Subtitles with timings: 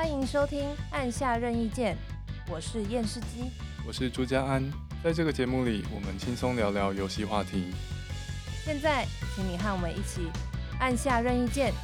[0.00, 0.60] 欢迎收听
[0.92, 1.94] 《按下任意键》，
[2.50, 3.50] 我是验视机，
[3.86, 4.64] 我是朱家安。
[5.04, 7.66] 在这个节目里，我们轻松聊聊游戏话题。
[8.64, 9.04] 现在，
[9.36, 10.22] 请你和我们一起
[10.78, 11.74] 按下任意键。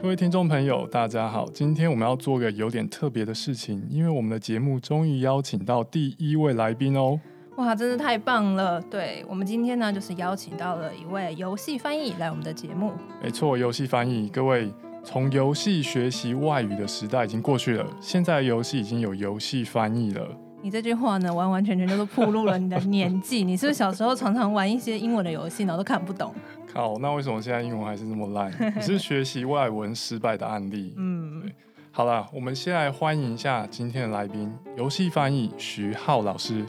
[0.00, 1.50] 各位听众朋友，大家好！
[1.50, 7.18] 今天我们要做个有点特别的事情，因为我们的节目终于邀请到第一位来宾哦。
[7.56, 8.80] 哇，真是太棒了！
[8.82, 12.92] 对，我们今天呢，就是邀请到了一位游戏翻译来我们的节目。
[13.22, 14.72] 没错，游戏翻译，各位，
[15.04, 20.26] 从游戏学习外语的时代已经过去了，现在游戏已经有游戏翻译了。
[20.62, 23.44] 你这句话呢，完完全全就是暴露了你的年纪。
[23.44, 26.34] 你是不是小时候常常玩一些英文的游戏，然后都看不懂？
[26.72, 28.50] 靠，那为什么现在英文还是这么烂？
[28.74, 30.92] 你是学习外文失败的案例。
[30.96, 31.48] 嗯，
[31.92, 36.64] 好了，我们先来欢迎一下今天的来宾，游戏翻译徐浩老师。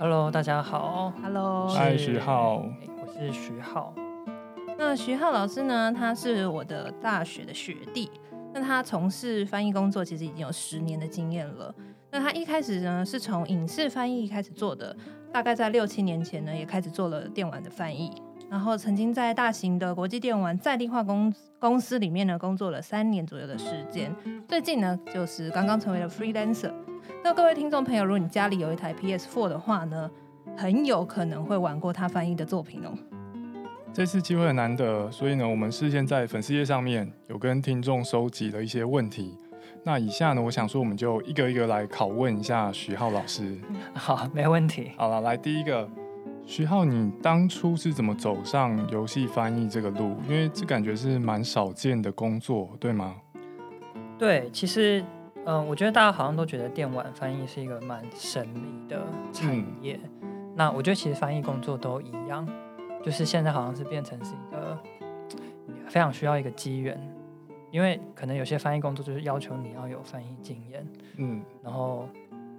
[0.00, 1.12] Hello，大家好。
[1.20, 2.64] Hello，嗨，徐浩，
[3.02, 3.92] 我是徐浩。
[4.78, 5.92] 那徐浩老师呢？
[5.92, 8.08] 他是我的大学的学弟。
[8.54, 11.74] 那他从事翻译工作其实已经有十年的经验了。
[12.12, 14.96] 那他一开始呢是从影视翻译开始做的，
[15.32, 18.22] 大概在六七年前呢也开始做了电玩的翻译。
[18.50, 24.14] 然后曾经在大型的国际电玩在地化公公司里面呢工作了三年左右的时间。
[24.48, 26.72] 最近呢就是刚刚成为了 freelancer。
[27.22, 30.10] 那各位听众朋友，如果你家里有一台 PS4 的话呢，
[30.56, 32.92] 很有可能会玩过他翻译的作品哦。
[33.92, 39.34] 这次机会很难得，所以呢，我们事先在粉丝页上面有跟听众收集了一些问题。
[39.82, 43.58] 那以下呢，我想说，我们就一个一个来拷问一下徐浩老师。
[43.94, 44.92] 好，没问题。
[44.96, 45.88] 好了，来第一个，
[46.48, 50.16] 徐浩，你当初是怎么走上游戏翻译这个路？
[50.26, 53.16] 因为这感觉是蛮少见的工作，对吗？
[54.18, 55.04] 对，其实。
[55.44, 59.98] 嗯，我觉得大家好像都觉得电玩翻译是一个蛮神秘的产业。
[60.20, 62.46] 嗯、那我觉得其实翻译工作都一样，
[63.02, 64.78] 就是现在好像是变成是一个
[65.86, 66.98] 非常需要一个机缘，
[67.70, 72.06] 因为可能有些翻译工作就是要求你要有翻译经验，嗯，然后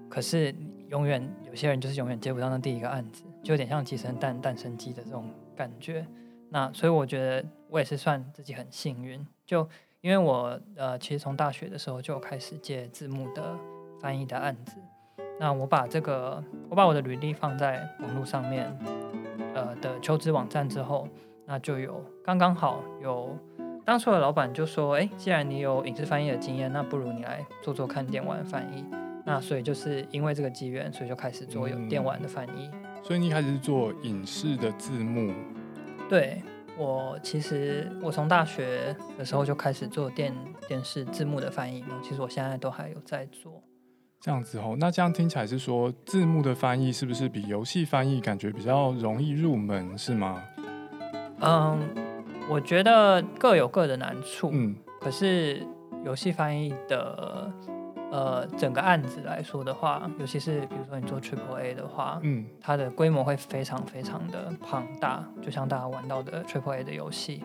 [0.08, 0.54] 可是
[0.90, 6.06] 永远有些人就是永远接不到那第一个案子，就有点像鸡生蛋，蛋生鸡的这种感觉。
[6.50, 9.68] 那所以我觉得我也是算自己很幸运，就。
[10.02, 13.54] 因为我呃，其实从大学的时候就开始接字幕的
[14.00, 14.78] 翻译的案子。
[15.38, 18.74] 那我把这个，我把我的履历放在网络上面，
[19.54, 21.06] 呃的求职网站之后，
[21.46, 23.38] 那就有刚刚好有
[23.84, 28.86] 当初的老板就说，哎，既然你有影视翻译的经验，那不如你来做做看电玩翻译。
[29.26, 32.72] 那所以就是因为这个机缘，所以就开始做有电玩的翻译。
[33.04, 35.34] 所以你一开始是做影视的字幕？
[36.10, 36.42] 对。
[36.78, 40.34] 我其实我从大学的时候就开始做电
[40.66, 43.62] 电视字幕的翻译，其实我现在都还有在做。
[44.22, 50.42] 这样子哦，那这样听起来是说字幕的翻译是不是比游戏翻译感觉比较容易入门，是吗？
[51.42, 51.78] 嗯，
[52.50, 54.50] 我觉得各有各的难处。
[54.54, 55.68] 嗯，可是
[56.06, 57.52] 游戏翻译的。
[58.12, 67.44] 呃，整个案子来说的话，尤其是比如说你做 Triple A 的话，嗯，它的规模会非常非常的庞大，就像大家玩到的 Triple A 的游戏，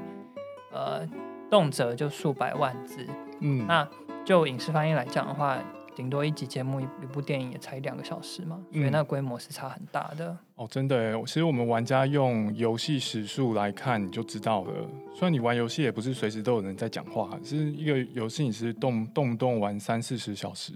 [0.72, 1.06] 呃，
[1.50, 3.06] 动辄就数百万字，
[3.40, 3.86] 嗯，那
[4.24, 5.58] 就影视翻译来讲的话。
[5.94, 10.28] 顶多一集节目，一一部电影也才两个小时嘛，所以那规模是差很大的。
[10.28, 14.72] 嗯、哦，真的诶，其实我们玩家用游戏时数来看，你就知道了。
[15.14, 20.72] 虽然你玩游戏也不是随时都有人在讲话，是一个游戏，你是动动不动玩三四十小时，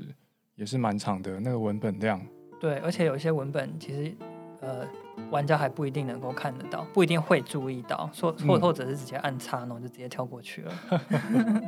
[0.55, 2.21] 也是蛮长的那个文本量。
[2.61, 4.15] 对，而且有一些文本其实
[4.61, 4.87] 呃，
[5.31, 10.73] 玩家还不一定能够看得到，不一定会注意到，或或或者是直接按叉，然后就直接跳过去了。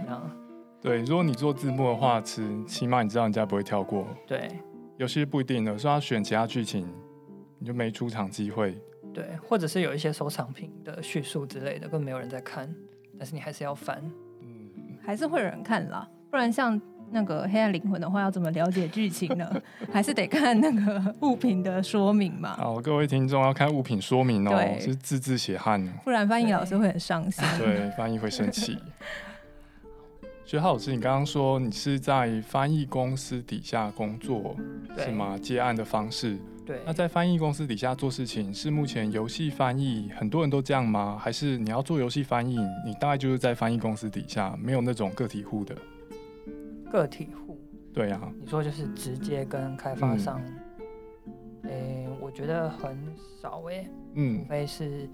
[0.82, 4.06] 对，如果你做字幕的话，其起码你知道人家不会跳过。
[4.26, 4.48] 对，
[4.96, 6.88] 有些不一定的，说要选其他剧情，
[7.58, 8.74] 你就没出场机会。
[9.12, 12.72] 对，或者是有一些收藏品的叙述之类的，根本没有人在看，
[13.18, 14.00] 但是你还是要翻。
[14.40, 16.80] 嗯，还是会有人看啦，不然像
[17.10, 19.50] 那个黑暗灵魂的话，要怎么了解剧情呢？
[19.92, 22.56] 还是得看那个物品的说明嘛。
[22.56, 27.44] 好，各位听众要看物品说明哦，是字字血汗，不然翻译老师会很伤心。
[27.58, 28.78] 对，对，翻译会生气。
[30.50, 34.56] 徐浩老师，你刚刚说你是在翻译公司底下工作，
[34.98, 35.38] 是吗？
[35.38, 36.36] 接案的方式。
[36.66, 36.80] 对。
[36.84, 41.16] 那在翻译公司底下做事情，是目前游戏翻译很多人都这样吗？
[41.16, 45.72] 还是你要做游戏翻译，你大概就是在翻译公司底下，没有那种个体户的？
[46.90, 47.56] 个体户。
[47.94, 48.20] 对啊。
[48.40, 50.42] 你说就是直接跟开发商？
[51.62, 52.98] 诶、嗯欸，我觉得很
[53.40, 53.90] 少诶、欸。
[54.14, 54.40] 嗯。
[54.40, 55.08] 除非是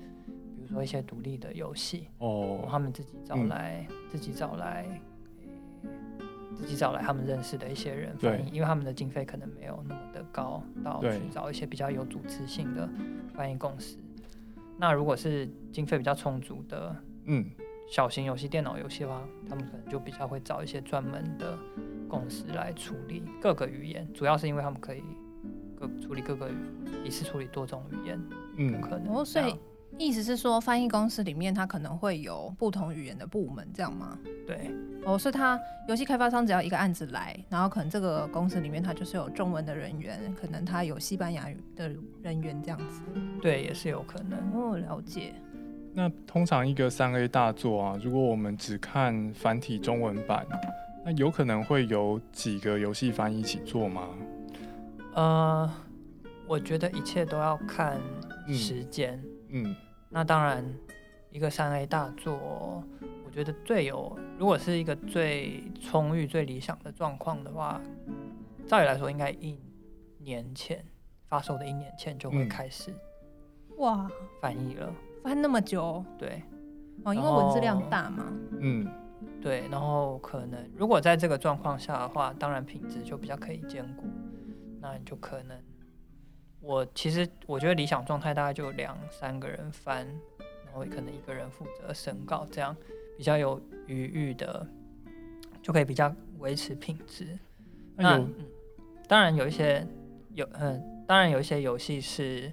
[0.57, 4.87] 比如说一些独立的游戏哦，他们自己找来，嗯、自己找来。
[6.57, 12.89] 自己找来他们认识的一些人翻译，因为他们的经费可能没有那么的高，到去找一些比较有组织性的
[13.35, 13.99] 翻译公司。
[14.79, 16.95] 那如果是经费比较充足的，
[17.25, 17.45] 嗯，
[17.91, 21.59] 小型游戏、电脑游戏的话，他们可能就比较会找一些专门的
[22.09, 25.03] 公司来处理各个语言，主要是因为他们可以
[25.79, 26.55] 各处理各个语
[27.05, 28.21] 一次处理多种语言，
[28.57, 29.15] 嗯，可能。
[29.15, 29.55] 哦，所以
[29.99, 34.19] 意思是说，翻译公司里面它可能会有不同语言的部门，这样吗？
[34.47, 34.71] 对。
[35.05, 35.59] 哦，所以他
[35.89, 41.89] 游戏开发商只要一个案子来，然后可能这个公司里面它就是有中文的人员，可能它有西班牙语的
[42.23, 43.03] 人员这样子。
[43.41, 44.39] 对，也是有可能。
[44.53, 45.33] 哦，了解。
[45.95, 50.45] 那通常一个三 A 大作啊，如果我们只看繁体中文版，
[51.05, 54.09] 那有可能会有几个游戏翻译一起做吗？
[55.15, 55.73] 呃，
[56.49, 58.01] 我觉得一切都要看
[58.49, 59.15] 时间。
[59.51, 59.65] 嗯。
[59.65, 59.77] 嗯，
[60.09, 60.65] 那当然，
[61.31, 62.83] 一个三 A 大作。
[63.25, 67.79] 我觉得最有，如果是一个最充裕、最理想的状况的话，
[68.67, 69.61] 照理来说，应该一
[70.19, 70.83] 年前
[71.29, 72.95] 发售的一年前就会开始。
[73.77, 74.09] 哇，
[74.41, 74.91] 翻译了，
[75.23, 76.03] 翻那么久？
[76.17, 76.43] 对，
[77.05, 78.33] 哦，因为文字量大嘛。
[78.59, 78.91] 嗯，
[79.43, 84.07] 对，然后可能如果在这个状况下的话，当然品质就比较可以兼顾。
[84.81, 85.59] 那你就可能，
[86.67, 90.07] 我其实我觉得理想状态大概就两三个人翻，
[90.65, 92.77] 然后可能一个人负责审稿这样。
[93.17, 94.67] 比较有余裕的，
[95.63, 97.27] 就可以比较维持品质。
[97.95, 98.31] 那、嗯、
[99.09, 99.87] 当然有一些
[100.35, 102.53] 有嗯，当然有一些游戏是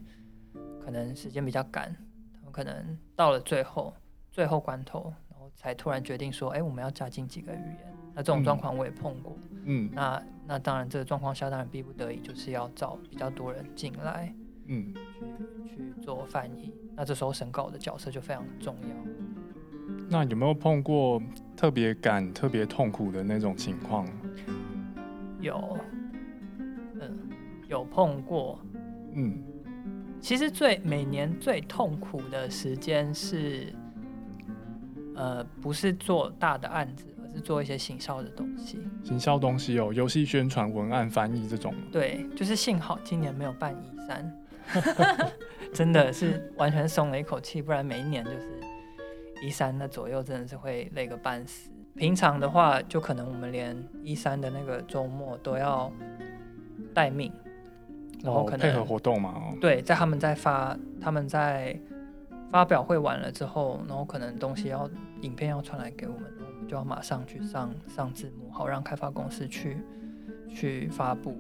[0.81, 1.94] 可能时间比较赶，
[2.33, 3.94] 他们可能到了最后
[4.31, 7.93] 最后关头，然后才突然决定说，哎、欸，我们要加进几个语言。
[8.15, 9.38] 那这种状况我也碰过。
[9.65, 14.33] 嗯，那那当然这个状况下，当然逼不得已就是要找比较多人进来，
[14.68, 14.94] 嗯，
[15.68, 16.74] 去去做翻译。
[16.95, 18.89] 那这时候审稿的角色就非常重要。
[20.10, 21.21] 那有没有碰过
[21.56, 24.07] 特别赶、特别痛苦的那种情况？
[25.39, 25.77] 有，
[27.00, 27.18] 嗯，
[27.68, 28.60] 有碰过。
[29.13, 29.42] 嗯，
[30.19, 33.74] 其实最每年最痛苦的时间是，
[35.15, 38.80] 呃，不是做大的案子，而是做一些行销的东西。
[39.04, 41.74] 行销东西哦，游戏宣传、文案、翻译这种。
[41.92, 43.76] 对，就是幸好今年没有办
[44.08, 45.30] E3，
[45.74, 48.60] 真的是完全松了一口气，不然每一年就是。
[49.42, 51.70] 一三的左右真的是会累个半死。
[51.98, 55.92] 平常的话，就可能我们连一三的那个周末都要
[56.94, 57.30] 待命，
[58.24, 59.54] 然后可能配合活动嘛。
[59.60, 61.78] 对，在他们在发，他们在
[62.54, 64.90] 发表会完了之后，然后可能东西要
[65.24, 66.24] 影片要传来给，我们
[66.68, 69.77] 就要马上去上上字幕，好让开发公司去
[70.50, 71.36] 去发布。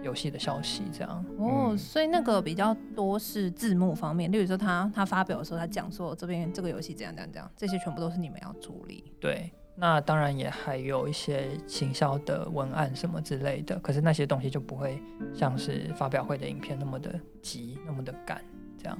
[0.00, 9.12] 游戏的消息这样哦，所以那个比较多是字幕方面，例如说他他发表的时候，他讲说这边这个游戏怎样怎样怎样，这些全部都是你们要处理。
[9.18, 15.02] 对，那当然也还有一些行销的文案什么之类的，可是那些东西就不会
[15.34, 18.40] 像是发表会的影片那么的急，那么的赶
[18.80, 18.96] 这样。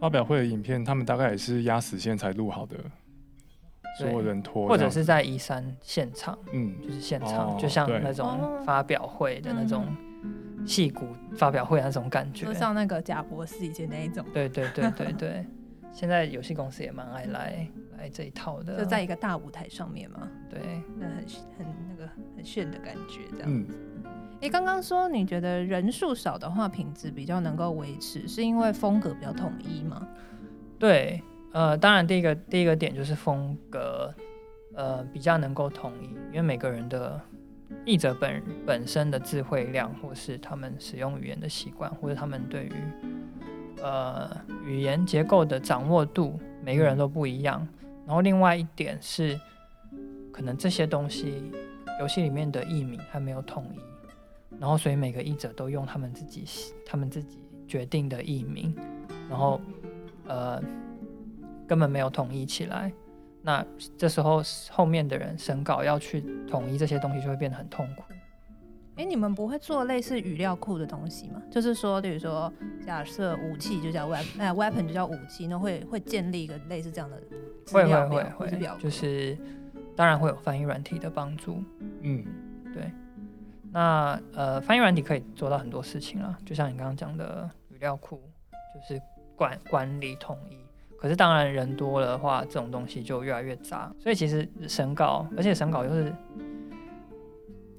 [0.00, 2.76] 发表会的影片，他们大概也是压死线才录好的，
[3.98, 9.86] 所有人拖，或者是在一山现场，嗯，就是现场，哦、就像那种发表会的那种。
[10.66, 11.04] 戏骨
[11.36, 14.24] 发表会那种感觉，就像那个贾博士以前那一种。
[14.32, 15.46] 对对对对对，
[15.92, 17.68] 现在游戏公司也蛮爱来
[17.98, 20.26] 来这一套的，就在一个大舞台上面嘛。
[20.48, 20.60] 对，
[20.96, 21.04] 那
[21.58, 23.64] 很很那个很炫的感觉，这样。
[23.66, 23.74] 子。
[24.40, 30.08] 哎、嗯，刚刚说你觉得人数少的话，品质比较能够维持，是因为风格比较统一吗？
[30.78, 31.22] 对，
[31.54, 34.12] 呃，当然第一个第一个点就是风格，
[34.74, 37.18] 呃，比较能够统一，因为每个人的。
[37.86, 42.72] 译者本本身的智慧量，或是他们使用语言的习惯，或者他们对于
[43.82, 44.30] 呃
[44.64, 47.66] 语言结构的掌握度，每个人都不一样。
[48.06, 49.38] 然后另外一点是，
[50.32, 51.50] 可能这些东西
[51.98, 53.78] 游戏里面的译名还没有统一，
[54.60, 56.44] 然后所以每个译者都用他们自己
[56.86, 58.74] 他们自己决定的译名，
[59.28, 59.60] 然后
[60.28, 60.62] 呃
[61.66, 62.92] 根本没有统一起来。
[63.42, 63.64] 那
[63.98, 68.02] 这时候后面的人审稿要去统一这些东西，就会变得很痛苦。
[68.96, 71.42] 哎、欸，你们不会做类似语料库的东西吗？
[71.50, 72.50] 就是说，比如说，
[72.86, 77.20] 假设武器就叫 weapon，哎，weapon 就叫武器，那会会建立一个类似这样的
[77.66, 79.36] 资料表会会会会，就是
[79.96, 81.62] 当然会有翻译软体的帮助。
[82.02, 82.24] 嗯，
[82.72, 82.90] 对。
[83.72, 88.22] 那呃，翻译软体可以做到很多事情了，就像你刚刚讲的语料库，
[88.72, 89.02] 就是
[89.34, 90.63] 管管理统一。
[91.04, 93.94] 可是当然人多了的话，这种东西就越来越杂。
[93.98, 96.10] 所以其实审稿，而且审稿又是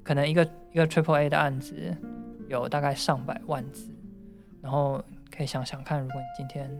[0.04, 1.74] 可能一个一个 Triple A 的案子
[2.46, 3.90] 有大概上百万字，
[4.62, 5.02] 然后
[5.36, 6.70] 可以想想看，如果你今天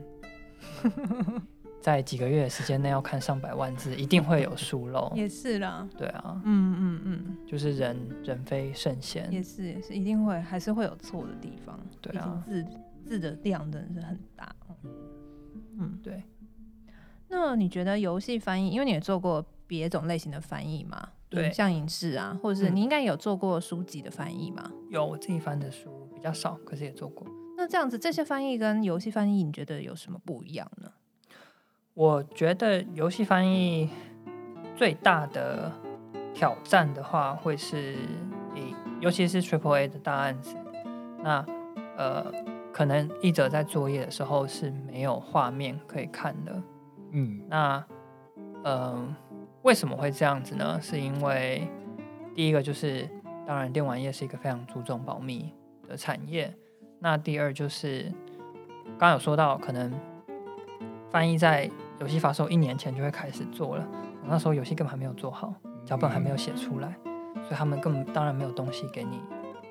[1.82, 5.12] 在几个月的时间内要看上百万字，一定会有疏漏。
[5.16, 5.88] 也是啦。
[5.98, 6.40] 对啊。
[6.44, 7.36] 嗯嗯嗯。
[7.44, 9.28] 就是人人非圣贤。
[9.32, 11.76] 也是也是，一定会还是会有错的地方。
[12.00, 12.40] 对啊。
[12.46, 12.64] 字
[13.04, 14.54] 字的量真的是很大。
[15.78, 16.22] 嗯，对。
[17.28, 21.09] 那你觉得游戏翻译，因为你也做过别种类型的翻译嘛？
[21.28, 24.71] 对，像影视啊，或者是你应该有做过书籍的翻译吗？
[24.88, 27.26] 有，我自己翻的书比较少，可是也做过。
[27.56, 30.90] 那这样子，这些翻译跟游戏翻译，你觉得有什么不一样呢？
[31.95, 33.88] 我觉得游戏翻译
[34.76, 35.73] 最大的
[36.33, 37.95] 挑战的话，会是
[38.54, 40.54] 以尤其是 Triple A 的大案子，
[41.25, 41.45] 那
[41.97, 42.33] 呃，
[42.73, 46.62] 可能译者在作业的时候是没有画面可以看的。
[47.10, 47.84] 嗯，那
[48.64, 49.16] 呃。
[49.62, 50.78] 为什么会这样子呢？
[50.80, 51.68] 是因为
[52.36, 53.10] 第一个就是，
[53.44, 55.52] 当然电玩业是一个非常注重保密
[55.88, 56.54] 的产业。
[57.00, 58.04] 那第二就是，
[58.90, 59.92] 刚刚有说到，可能
[61.10, 63.84] 翻译在游戏发售一年前就会开始做了，
[64.25, 65.52] 那时候游戏根本还没有做好，
[65.84, 66.96] 脚本还没有写出来，
[67.42, 69.20] 所以他们根本当然没有东西给你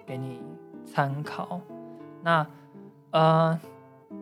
[0.05, 0.41] 给你
[0.85, 1.61] 参考。
[2.21, 2.45] 那
[3.11, 3.57] 呃，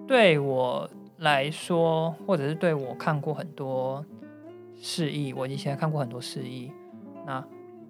[0.05, 0.87] 对我
[1.23, 4.05] 来说，或者是对我看过很多。
[4.85, 6.69] 示意，我以前看过很多示意。
[7.25, 7.41] 那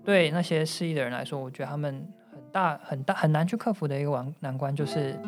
[0.06, 5.20] 对那些示意的人来说，我觉得他们很大、很大、很难去克服的一个难难关，就是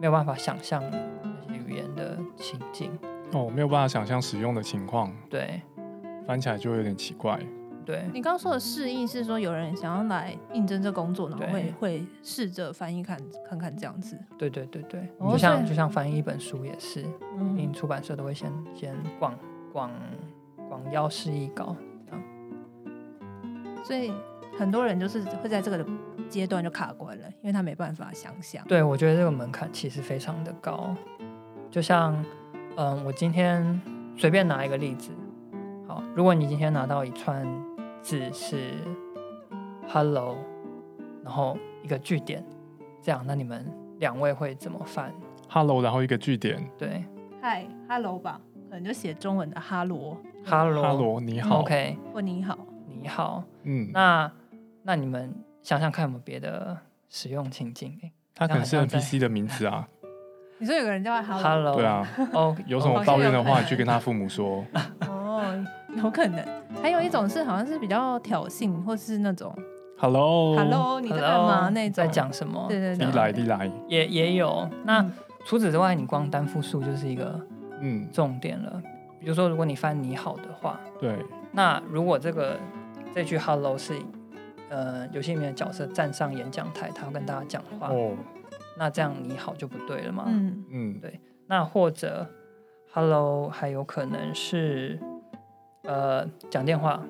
[0.00, 2.90] 没有办法想象那些语言的情境。
[3.32, 5.14] 哦，没有办法想象使用的情况。
[5.30, 5.62] 对，
[6.26, 7.38] 翻起来就有点奇怪。
[7.88, 13.18] 对，你刚刚说的示意是说有人想要来应征这工作，然后会会试着翻译看
[13.48, 14.14] 看看这样子。
[14.36, 17.02] 对对对对，就像就像翻译一本书也是，
[17.38, 19.34] 嗯，出版社都会先先广
[19.72, 19.90] 广。
[20.68, 22.22] 广邀示意稿，这样，
[23.82, 24.12] 所以
[24.58, 25.82] 很多人就是会在这个
[26.28, 28.62] 阶段就卡关了，因为他没办法想象。
[28.68, 30.94] 对，我觉得这个门槛其实非常的高。
[31.70, 32.22] 就像，
[32.76, 33.80] 嗯，我今天
[34.14, 35.10] 随便拿一个例子，
[35.86, 37.46] 好，如果你今天拿到一串
[38.08, 38.72] 字是
[39.86, 40.38] “hello”，
[41.22, 42.42] 然后一个句点，
[43.02, 45.12] 这样，那你们两位会怎么翻
[45.46, 47.04] ？“hello”，然后一个句点，对
[47.42, 50.16] ，“hi”，“hello” 吧，可能就写中文的“哈罗”。
[50.42, 54.32] 哈罗，哈罗，你好，OK，或你好，你好，嗯，那
[54.82, 56.78] 那你们想想看有没有别的
[57.10, 58.00] 使用情境？
[58.34, 59.86] 他可能是 NPC 的名字啊。
[60.56, 64.64] 你说有个人叫 Hello，，对啊，哦，有什么抱怨的话，你去跟他父母说。
[65.06, 65.44] 哦，
[65.94, 66.42] 有可能。
[66.88, 69.54] 还有一种是好像是比较挑衅，或是那种
[69.98, 71.68] Hello，Hello，你在干嘛？
[71.68, 72.64] 那种在讲什么？
[72.66, 74.66] 对对对，你来，你来，也也有。
[74.84, 75.04] 那
[75.44, 77.38] 除此之外，你光单复数就是一个
[77.82, 78.82] 嗯重点了。
[79.20, 81.14] 比如说，如果你翻你好的话，对，
[81.52, 82.58] 那如果这个
[83.14, 83.92] 这句 hello 是
[84.70, 88.14] 呃游戏里面的角色站上演讲台，他要跟大家讲话，哦，
[88.78, 90.24] 那这样你好就不对了嘛？
[90.28, 91.20] 嗯嗯，对。
[91.46, 92.26] 那或者
[92.90, 94.98] hello 还有可能是
[95.82, 97.00] 呃讲电话，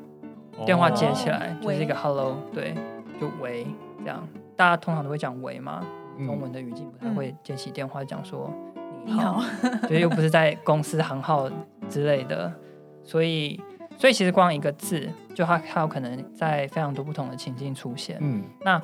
[0.57, 2.75] 哦，电话接起来就是一个 hello，对，
[3.21, 3.67] 就喂
[4.01, 5.85] 这样，大家通常都会讲喂嘛，
[6.25, 8.53] 中文的语境不太会接起电话讲说。
[9.05, 9.41] 你好，
[9.87, 11.49] 所以又不是在公司行号
[11.89, 12.53] 之类的，
[13.03, 13.59] 所以
[13.97, 18.19] 所以其实光一个字，就它它有可能在非常多不同的情境出现。
[18.21, 18.83] 嗯，那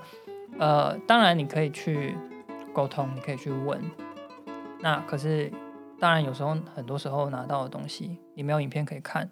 [0.59, 2.17] 呃，当然你可以去
[2.73, 3.79] 沟通，你可以去问。
[4.81, 5.53] 那可是
[6.01, 9.29] 当然有时候很多时候拿到的东西，你没有影片可以看。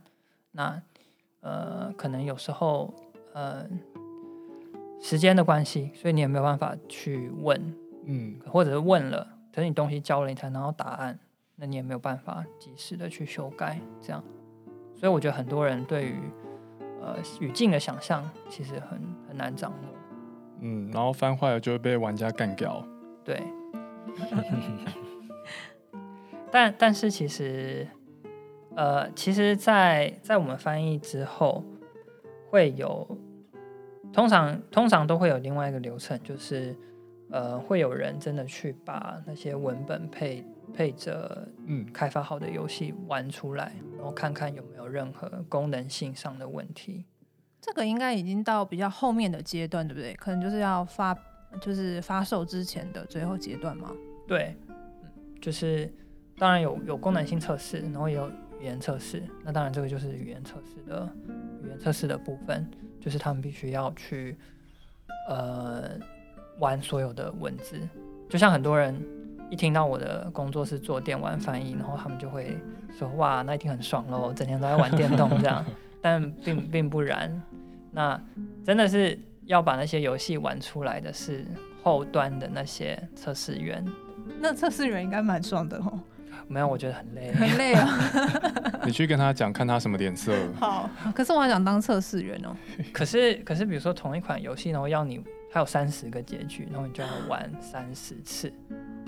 [0.53, 0.81] 那
[1.41, 2.93] 呃，可能有时候
[3.33, 3.67] 呃
[5.01, 7.75] 时间的关系，所以你也没有办法去问。
[8.05, 9.27] 嗯，或者是问了。
[9.55, 11.19] 可是你东西交了，你才拿到答案，
[11.57, 14.23] 那你也没有办法及时的去修改，这样，
[14.95, 16.19] 所以我觉得很多人对于
[17.01, 19.77] 呃语境的想象其实很很难掌握。
[20.61, 22.85] 嗯，然后翻坏了就会被玩家干掉。
[23.25, 23.43] 对。
[26.51, 27.87] 但但是其实，
[28.77, 31.65] 呃，其实在，在在我们翻译之后，
[32.51, 33.07] 会有
[34.13, 36.77] 通常通常都会有另外一个流程，就是。
[37.35, 47.07] 呃，会有人真的去把那些文本配配着嗯开发好的游戏玩出来，然后看看有没有任何功能性上的问题。
[47.59, 50.13] 这个应该已经到比较后面的阶段，对不对？
[50.17, 51.17] 可能就是要发，
[51.59, 53.91] 就是发售之前的最后阶段吗？
[54.29, 54.75] 对，嗯，
[55.41, 55.91] 就是
[56.37, 58.31] 当然有有功能性测试，然后也有
[58.63, 59.23] 语言测试。
[59.45, 61.07] 那当然这个就是语言测试的
[61.63, 62.67] 语言测试的部分，
[62.99, 64.37] 就是他们必须要去
[65.29, 65.91] 呃。
[66.59, 67.81] 玩所有的文字，
[68.29, 68.95] 就像很多人
[69.51, 72.57] 一听到我的工作是做电玩翻译，然后他们就会
[72.97, 75.65] 说：“哇，那一定很爽喽，整天都在玩电动这样。
[76.03, 77.43] ”但并并不然，
[77.91, 78.23] 那
[78.63, 81.45] 真的是要把那些游戏玩出来的是
[81.83, 83.83] 后端的那些测试员。
[84.39, 85.99] 那测试员应该蛮爽的哦。
[86.53, 87.89] 没有，我觉得很累，很累啊。
[88.85, 90.33] 你去跟他讲，看他什么脸色。
[90.55, 92.55] 好，可是我还想当测试员哦。
[92.93, 95.23] 可是，可是，比如说同一款游戏，然后要你。
[95.55, 98.51] 还有三十个结局，然后你就要玩三十次，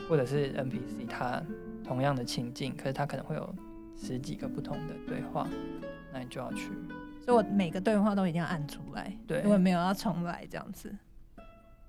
[0.06, 1.42] 或者是 NPC，他
[1.82, 3.54] 同样的情境，可是他可能会有
[3.96, 5.48] 十几个不同的对话，
[6.12, 6.68] 那你就要去。
[7.24, 10.94] 所以我每个对话都一定要按出来，对，因为没有要重来这样子。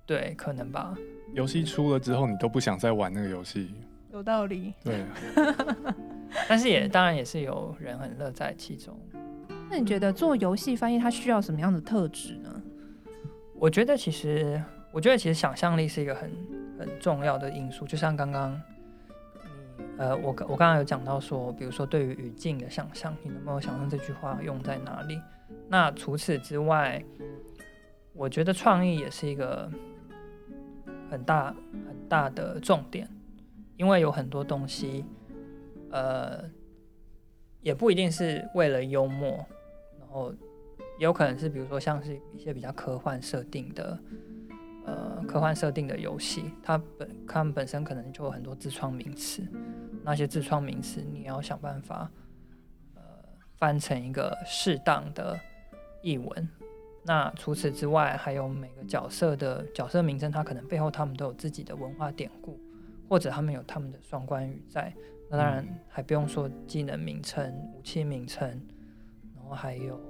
[0.06, 0.96] 对，可能吧。
[1.34, 3.74] 游戏出了之后，你都不想再玩那个游戏。
[4.16, 4.72] 有道理。
[4.82, 5.04] 对。
[6.48, 8.98] 但是也当然也是有人很乐在其中。
[9.70, 12.62] 那你觉得做游戏翻译它需要什么样的特质呢？
[13.54, 16.30] 我觉得其实，我觉得其实想象力是一个很
[16.78, 17.86] 很重要的因素。
[17.86, 18.52] 就像刚刚
[19.76, 25.20] 你呃，我我刚刚有讲到说，比如说对于语境的想象，你能不能想象这句话用在哪里？
[25.68, 27.02] 那除此之外，
[28.12, 29.70] 我觉得创意也是一个。
[31.08, 31.54] 很大
[31.86, 33.08] 很大的重点，
[33.76, 35.04] 因为有很多东西，
[35.90, 36.44] 呃，
[37.60, 39.44] 也不一定是为了幽默，
[39.98, 40.32] 然后
[40.98, 43.98] 也有可能是比如说像是一些比较科幻设定的，
[44.86, 49.46] 呃，科幻设定的游戏，它本它们本身可能就有很多自创名词，
[50.02, 52.10] 那些自创名词你要想办法，
[52.94, 53.02] 呃，
[53.58, 55.38] 翻成一个适当的
[56.02, 56.48] 译文。
[57.04, 62.58] 那除此之外，还有每个角色的角色名称，它可能背后他们都有自己的文化典故，
[63.08, 64.92] 或者他们有他们的双关语在。
[65.30, 68.48] 那当然还不用说技能名称、武器名称，
[69.34, 70.00] 然后还有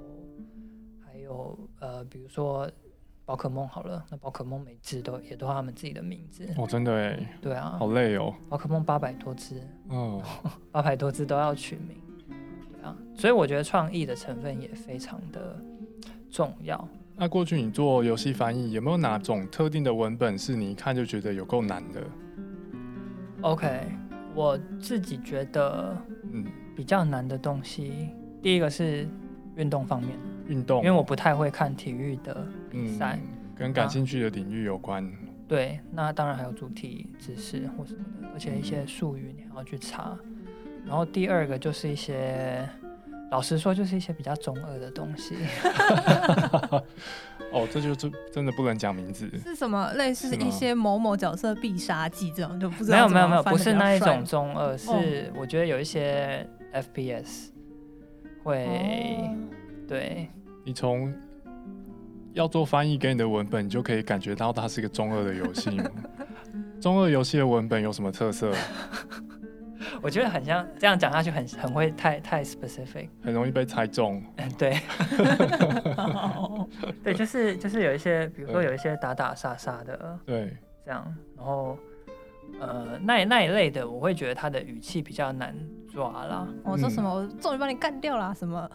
[1.05, 2.69] 还有呃，比如说
[3.25, 6.47] 宝可梦好了，那宝可梦每只都也都他们自己的名字。
[6.57, 7.37] 哦，真的哎。
[7.41, 7.77] 对啊。
[7.79, 8.33] 好累哦。
[8.49, 9.61] 宝可梦八百多只。
[9.89, 10.21] 哦。
[10.71, 11.97] 八百多只都要取名。
[12.73, 12.95] 对啊。
[13.15, 15.59] 所以我觉得创意的成分也非常的。
[16.29, 16.87] 重要。
[17.15, 22.03] 那过去你做游戏翻译，有没有哪种特定的文本是你一看就觉得有够难的
[23.41, 23.81] ？OK，
[24.33, 25.95] 我自己觉得，
[26.31, 29.07] 嗯，比较难的东西，嗯、第一个是
[29.55, 30.11] 运动方面，
[30.47, 35.09] 运动，因为我不太会看体育的比赛，嗯，跟感兴趣的领域有关。
[35.47, 40.17] 对，那当然还有主题知识或什么的，而且一些术语你还要去查。
[40.85, 42.67] 然后第二个就是一些。
[43.29, 45.35] 老实说，就是一些比较中二的东西。
[47.51, 49.29] 哦，这就真真的不能讲名字。
[49.43, 49.91] 是什么？
[49.93, 52.97] 类似一些某某角色必杀技这种，就不知道。
[52.97, 57.49] 没有没有没有，不是那一种中二，是我觉得有一些 FPS
[58.43, 59.35] 会、哦、
[59.87, 60.27] 对。
[60.65, 61.13] 你从
[62.33, 65.81] 要做翻译给你的文本，你就可以感觉到它是一个中二的游戏。
[66.79, 68.53] 中二游戏的文本有什么特色？
[70.01, 74.23] 我觉得很像这样讲下去很很会太太 specific，很容易被猜中。
[74.57, 74.79] 对，
[77.03, 80.55] 对，就是就是有一些，比如说有一些打打杀杀的，对，
[80.85, 81.77] 这样，然后
[82.59, 85.55] 呃那那一类的，我会觉得他的语气比较难
[85.91, 86.47] 抓啦。
[86.63, 88.69] 我说什么，我终于把你干掉啦，什么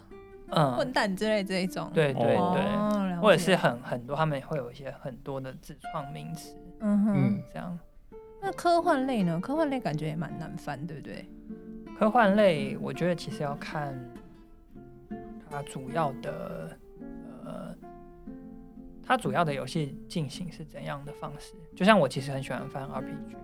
[0.49, 0.73] 嗯。
[0.75, 7.79] 混蛋之类这一种，对对对，或者是很很多他们会有一些很多的自创名词，嗯哼，这样。
[8.45, 9.39] 那科幻类呢？
[9.39, 11.25] 科幻类感觉也蛮难翻，对不对？
[11.97, 13.97] 科幻类，我觉得其实要看
[15.49, 16.77] 它主要的
[17.45, 17.73] 呃，
[19.01, 21.53] 它主要的游戏进行是怎样的方式。
[21.73, 23.35] 就像我其实很喜欢翻 RPG，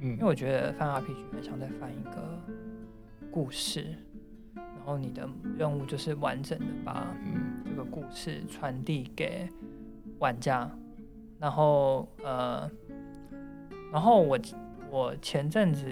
[0.00, 2.38] 嗯，因为我觉得翻 RPG 很像在翻一个
[3.30, 3.96] 故事，
[4.54, 5.26] 然后你的
[5.56, 7.16] 任务就是完整的把
[7.64, 9.48] 这个故事传递给
[10.18, 10.70] 玩家，
[11.40, 12.70] 然后呃。
[13.94, 14.36] 然后我
[14.90, 15.86] 我前阵子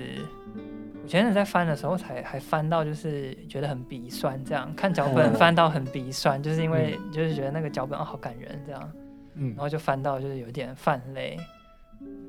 [1.03, 8.93] 我前阵子在翻的时候才还翻到就是觉得很鼻酸，这样看脚本翻到很鼻酸，就是因为就是觉得那个脚本好感人这样，
[9.35, 11.39] 嗯，然后就翻到就是有点泛泪，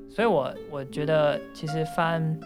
[0.08, 2.38] 所以我我觉得其实翻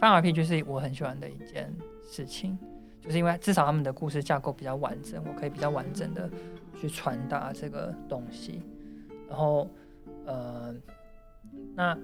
[0.00, 1.72] 翻 RPG 是我很喜欢的一件
[2.10, 2.58] 事情，
[3.00, 6.28] 就是因为至少他们的故事架构比较完整，我可以比较完整的
[6.76, 8.60] 去传达这个东西，
[9.28, 9.70] 然后
[10.26, 10.74] 呃
[11.76, 11.96] 那。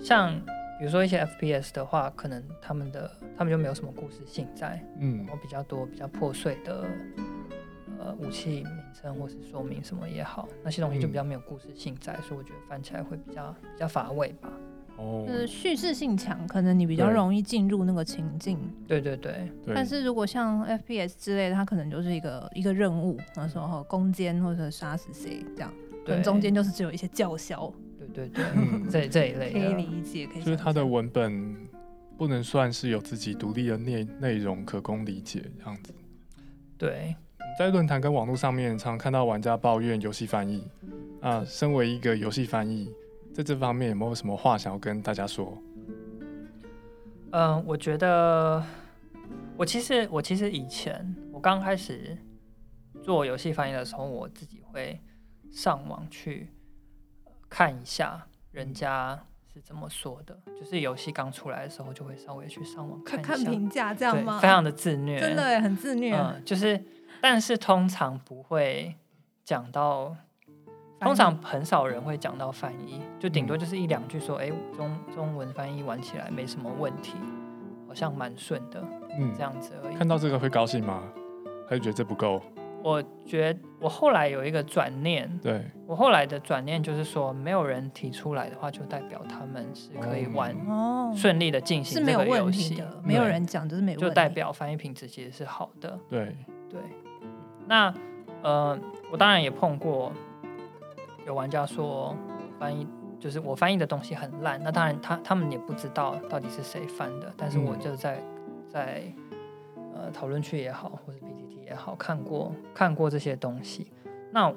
[0.00, 0.38] 像
[0.78, 6.84] 比如说一些 FPS 的话，可能他们的他们就没有什么故事性在，嗯，然后比较多比较破碎的
[7.98, 14.50] 呃武器名称或是说明什么也好，那些东西就比较没有故事性在，嗯、所以我觉得翻起来会比较比较乏味吧。
[14.98, 18.58] 哦，就是叙事性强，可能你比较容易进入那个情境。
[18.86, 19.50] 对对对。
[19.74, 25.70] 但是如果像 FPS 之类的，它可能就是一个一个任务，那时候攻坚或者杀死谁这样，
[26.06, 27.72] 可能中间就是只有一些叫嚣。
[28.16, 30.42] 对对，嗯、 这这一类可以理解，可以。
[30.42, 31.54] 就是它的文本
[32.16, 35.94] 不能算是有自己独立的内内容可供理解这样子。
[36.78, 37.14] 对，
[37.58, 40.66] 在论坛跟网络上面，常看到玩家抱怨游戏翻译。
[41.20, 42.90] 啊，身为一个游戏翻译，
[43.34, 45.56] 在这方面有没有什么话想要跟大家说？
[47.32, 48.62] 嗯，我觉得
[49.56, 52.16] 我其实我其实以前我刚开始
[53.02, 54.98] 做游戏翻译的时候，我自己会
[55.50, 56.48] 上网去。
[57.48, 59.18] 看一下人家
[59.52, 64.38] 是怎么说的，就是游戏刚出来的时候就会稍微去上网看看评价，这样吗？
[64.38, 66.14] 非常的自虐，真的很自虐。
[66.16, 66.84] 嗯，就是，
[67.20, 68.94] 但是通常不会
[69.44, 70.14] 讲到，
[71.00, 77.14] 通常很少人会讲到翻译，就顶多就是一两句说，哎、嗯，中中文翻译玩起来没什么问题，
[77.86, 78.82] 好像蛮顺的，
[79.18, 79.96] 嗯，这样子而已。
[79.96, 81.02] 看到这个会高兴吗？
[81.68, 82.40] 还是觉得这不够？
[82.86, 90.54] 我觉我后来有一个转念，对，我后来的转念就是说，没有人提出来的话，就代表他们是可以玩
[91.16, 92.76] 顺利的进行这个游戏。
[92.76, 93.02] 的。
[93.02, 95.98] 没有人讲就是没有问题，就代表翻译品质其实是好的。
[96.08, 96.36] 对。
[96.70, 96.80] 对，
[97.66, 97.92] 那
[98.44, 98.78] 呃，
[99.10, 100.12] 我当然也碰过
[101.26, 102.16] 有玩家说
[102.56, 102.86] 翻译
[103.18, 109.02] 就是我翻译的东西很烂，那当然他他们也不知道到底是谁翻的，但是我就在、嗯、在
[109.92, 111.18] 呃讨论区也好，或者。
[111.66, 113.86] 也好，看过看过这些东西，
[114.32, 114.52] 那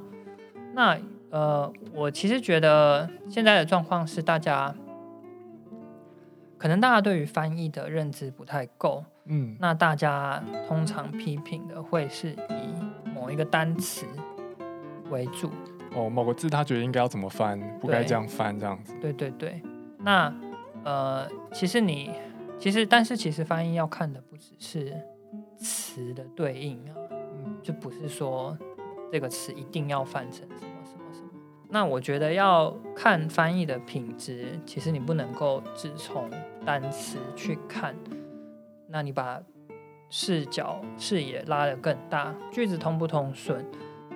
[0.74, 0.98] 那
[1.32, 4.74] 呃，我其实觉得现在的状况是，大家
[6.58, 14.06] 可能大家对于翻译的认知不太够，嗯，那大家通常批评的会是以某一个单词
[15.10, 15.52] 为主，
[15.96, 19.12] 哦，某个字他觉得应该要怎么翻，不该这样翻，这样子，对。
[19.14, 19.62] 对对，
[20.00, 20.34] 那
[20.84, 22.12] 呃，其实你
[22.58, 24.96] 其实，但是其实翻译要看的不只是
[25.60, 26.96] 词的对应啊。
[27.12, 28.58] 嗯就不是说
[29.12, 31.30] 这个词一定要翻成什么什么什么。
[31.70, 36.30] 那我觉得要看翻译的品质，其实你不能够只从
[36.66, 37.96] 单词去看。
[38.88, 39.42] 那你把
[40.10, 43.66] 视角视野拉得更大，句子通不通顺，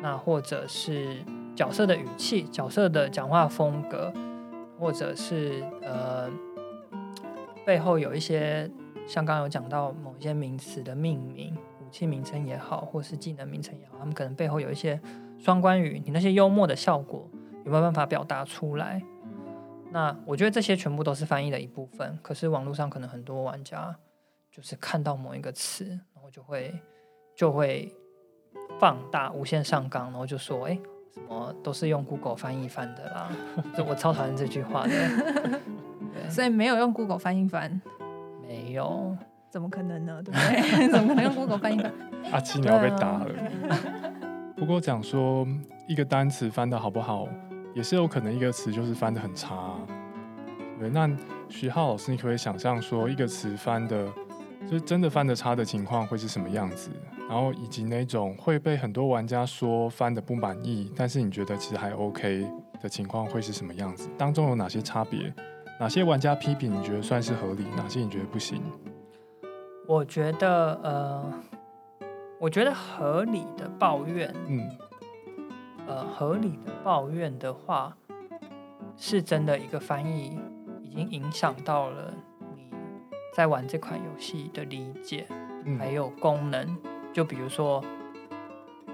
[0.01, 1.17] 那或者是
[1.55, 4.11] 角色的语气、角色的讲话风格，
[4.79, 6.29] 或者是呃
[7.65, 8.71] 背后有一些
[9.07, 11.55] 像刚刚有讲到某些名词的命名。
[11.85, 14.99] 武器名称也好，或是技能名称也好，他们可能背后有一些
[15.37, 17.29] 双关语，你那些幽默的效果
[17.65, 18.99] 有没有办法表达出来？
[19.91, 22.17] 那我觉得这些全部都是翻译的一部分。
[22.23, 23.95] 可是网络上可能很多玩家
[24.49, 26.73] 就是看到某一个词，然后就会
[27.35, 27.93] 就会
[28.79, 30.79] 放大、无限上纲，然后就说：“哎，
[31.13, 33.29] 什么都是用 Google 翻译翻的啦。”
[33.87, 35.59] 我超讨厌这句话的。
[36.27, 37.79] 所以没有用 Google 翻译翻，
[38.47, 39.15] 没有。
[39.49, 40.21] 怎么可能呢？
[40.25, 40.89] 对不对？
[40.89, 41.81] 怎么可能用 Google 翻译？
[42.31, 43.27] 阿七，你要被打了。
[44.55, 45.47] 不过讲说
[45.87, 47.27] 一个单词翻的好不好，
[47.75, 49.75] 也是有可能一个词就是翻的很差。
[50.79, 51.09] 对，那
[51.49, 54.07] 徐浩老师，你可不可以想象说一个词翻的，
[54.65, 56.89] 就是真的翻的差的情况会是什么样子？
[57.29, 62.47] 然后以及那种会被很多玩家说翻的不满意，但是你觉得其实还 OK
[62.81, 64.09] 的情况会是什么样子？
[64.17, 65.31] 当中有哪些差别？
[65.79, 67.65] 哪些玩家批评你觉得算是合理？
[67.75, 68.61] 哪些你觉得不行？
[69.87, 71.33] 我觉得，呃，
[72.39, 74.69] 我觉得合理的抱怨，嗯，
[75.87, 77.97] 呃，合理的抱怨的话，
[78.95, 80.39] 是真的一个翻译
[80.81, 82.13] 已经影响到了
[82.55, 82.71] 你
[83.35, 85.27] 在玩这款游戏的理解，
[85.65, 86.77] 嗯，还有功能。
[87.11, 87.83] 就比如说，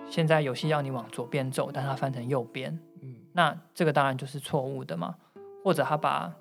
[0.10, 5.16] 现在游戏要你往左边走，但它翻成右边，嗯，那这个当然就是错误的嘛。
[5.62, 6.34] 或者他把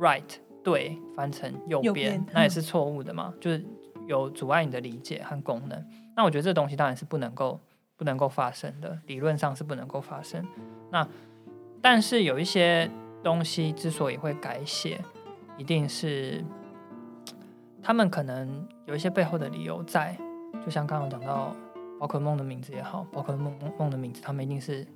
[0.00, 0.22] right
[0.62, 3.64] 对翻成右边，那也是错误的嘛，就是。
[4.06, 7.58] 有阻碍你的理解和功能，那我觉得这东西当然是不能够
[7.96, 10.46] 不能够发生的，理论上是不能够发生。
[10.92, 11.04] 那
[11.82, 12.88] 但是有一些
[13.24, 15.00] 东西之所以会改写，
[15.58, 16.44] 一定是
[17.82, 20.16] 他们可能有一些背后的理由在。
[20.64, 21.52] 就像刚刚讲到
[21.98, 24.86] 宝可梦的名字也好，宝可梦梦的名字，他们一定是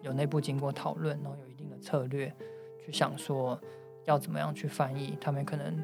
[0.00, 2.34] 有内部经过讨论，然后有一定的策略
[2.82, 3.60] 去想说
[4.04, 5.82] 要怎么样去翻译，他们可能。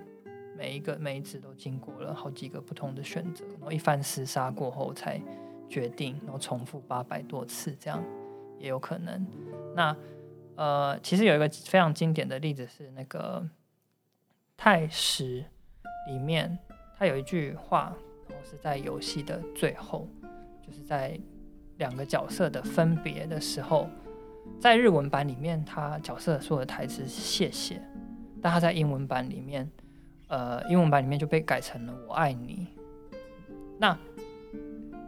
[0.57, 5.19] 每一个每一次都经过了好几个不同的选择，然后一番厮杀过后才
[5.71, 8.05] 决定，然后重复八百多次，这样
[8.59, 9.27] 也有可能。
[9.75, 9.97] 那
[10.57, 13.49] 呃，其实有一个非常经典的例子是那个
[14.55, 15.43] 太史
[16.09, 16.59] 里面，
[16.99, 17.97] 他有一句话，
[18.29, 20.07] 然后是在游戏的最后，
[20.61, 21.19] 就是在
[21.79, 23.89] 两个角色的分别的时候，
[24.61, 27.81] 在日文版里面，他角色说的台词是谢谢，
[28.43, 29.71] 但他在英文版里面。
[30.33, 32.69] 呃，英文版里面就被改成了“我爱你”。
[33.79, 33.99] 那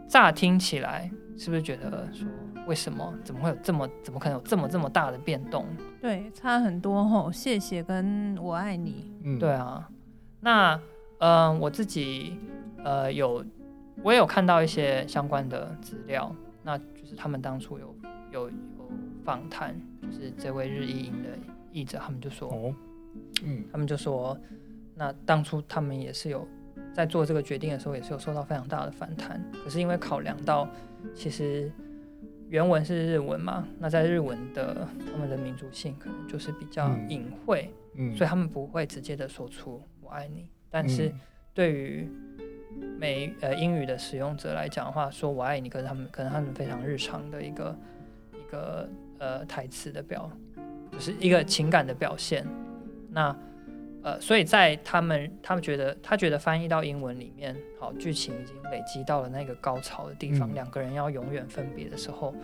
[0.05, 2.27] 乍听起来是不是觉得说，
[2.67, 3.13] 为什么？
[3.23, 3.89] 怎么会有这么？
[4.03, 5.65] 怎么可能有这么这么大的变动？
[6.01, 7.31] 对，差很多吼。
[7.31, 9.13] 谢谢跟我爱你。
[9.23, 9.89] 嗯，对啊。
[10.41, 10.75] 那
[11.19, 12.37] 嗯、呃，我自己
[12.83, 13.45] 呃有，
[14.01, 16.35] 我也有看到一些相关的资料。
[16.63, 17.95] 那就是他们当初有
[18.29, 18.91] 有有
[19.23, 21.29] 访谈，就是这位日译英的
[21.71, 22.75] 译者，他们就说，哦、
[23.43, 24.37] 嗯，他们就说。
[24.95, 26.47] 那当初他们也是有
[26.93, 29.43] 在做这个决定的时候，也是有受到非常大的反弹。
[29.63, 30.69] 可是因为考量到，
[31.15, 31.71] 其实
[32.47, 41.11] 原文是日文嘛，那在日文的他们的民族性可能就是比较隐晦，嗯，所以他们不会直接的说出“我爱你”，但是
[41.55, 42.07] 对于
[42.99, 47.75] 美呃英语的使用者来讲的话，说我爱你，可是他们可能他们非常日常的一个
[48.31, 50.29] 一个呃台词的表，
[50.91, 52.45] 就是一个情感的表现。
[53.13, 53.35] 那
[54.03, 62.35] 呃，所以在他们他们觉得他觉得翻译到英文里面，好，剧情已经累积到了那个高潮的地方，嗯、两个人要永远分别的时候，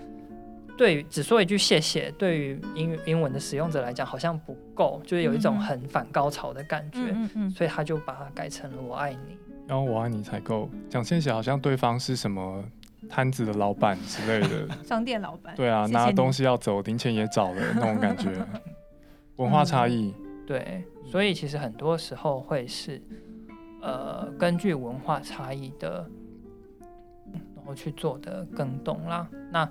[0.78, 7.14] 对于只说一句谢谢，对于英英文的使用者来讲好像不够，就是有一种很反高潮的感觉，
[7.50, 9.38] 所以他就把它改成了我爱你。
[9.68, 12.64] 然后我爱你才够，讲谢谢好像对方是什么
[13.10, 15.54] 摊子的老板之类的， 商店老板。
[15.58, 18.32] 对啊，拿东西要走，零钱也找了那种感觉，
[19.36, 20.29] 文化差异、嗯。
[20.50, 23.00] 对，所以其实很多时候会是，
[23.84, 26.10] 呃，根据文化差异的，
[27.56, 29.30] 然后去做的更动啦。
[29.52, 29.64] 那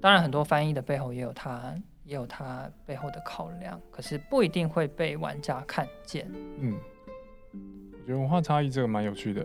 [0.00, 6.30] 当然，很多翻译的背后也有它，也有它背后的考量，可是不一定会被玩家看见。
[6.60, 6.78] 嗯。
[7.52, 9.44] 我觉得文化差异这个蛮有趣的。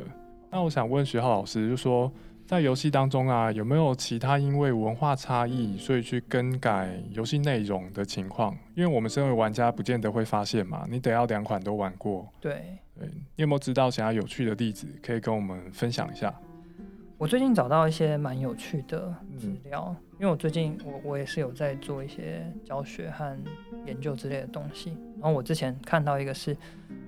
[0.52, 2.12] 那我想问学浩老师，就说
[2.48, 8.58] 在游戏当中啊，有没有其他因为文化差异所以去更改游戏内容的情况？
[8.74, 10.88] 因为我们身为玩家，不见得会发现嘛。
[10.90, 12.26] 你得要两款都玩过。
[12.40, 13.06] 对对，
[13.36, 16.34] 你有没有知道其他有趣的例子可以跟我们分享一下？
[17.18, 23.38] 我最近找到一些蛮有趣的资料，嗯、因为我最近我我也是有在做一些教学和
[23.86, 24.96] 研究之类的东西。
[25.16, 26.56] 然后我之前看到一个是。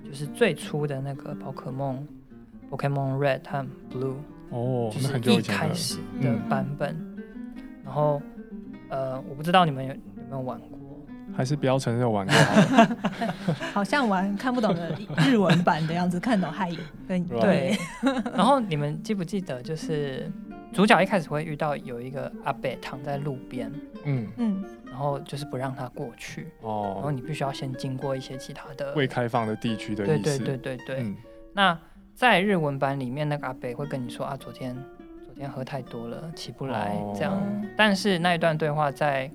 [0.02, 2.08] 就是最初的那个宝可梦
[2.72, 4.16] ，Pokémon Red 和 Blue，
[4.50, 6.96] 哦，就是一开始的版本。
[6.96, 7.24] 嗯、
[7.84, 8.22] 然后，
[8.90, 10.78] 呃，我不知道你们有有没有玩过，
[11.36, 13.54] 还是不要承认有玩过好。
[13.74, 14.96] 好像玩看不懂的
[15.28, 16.72] 日文版的样子，看懂嗨
[17.08, 17.78] 跟对。
[18.34, 20.32] 然后你们记不记得，就是
[20.74, 23.72] 主角一开始会遇到有一个阿伯躺在路边，
[24.06, 24.64] 嗯嗯。
[24.86, 30.38] 然后就是不让他过去哦，然后你必须要先经过一些其他的未开放的地区的意思。
[30.38, 31.04] 对对对对对。
[31.04, 31.16] 嗯、
[31.54, 31.80] 那
[32.20, 34.76] 在日文版里面，那个阿北会跟你说啊，昨天
[35.24, 37.42] 昨天喝太多了，起不来、哦、这样。
[37.78, 39.32] 但是那一段对话在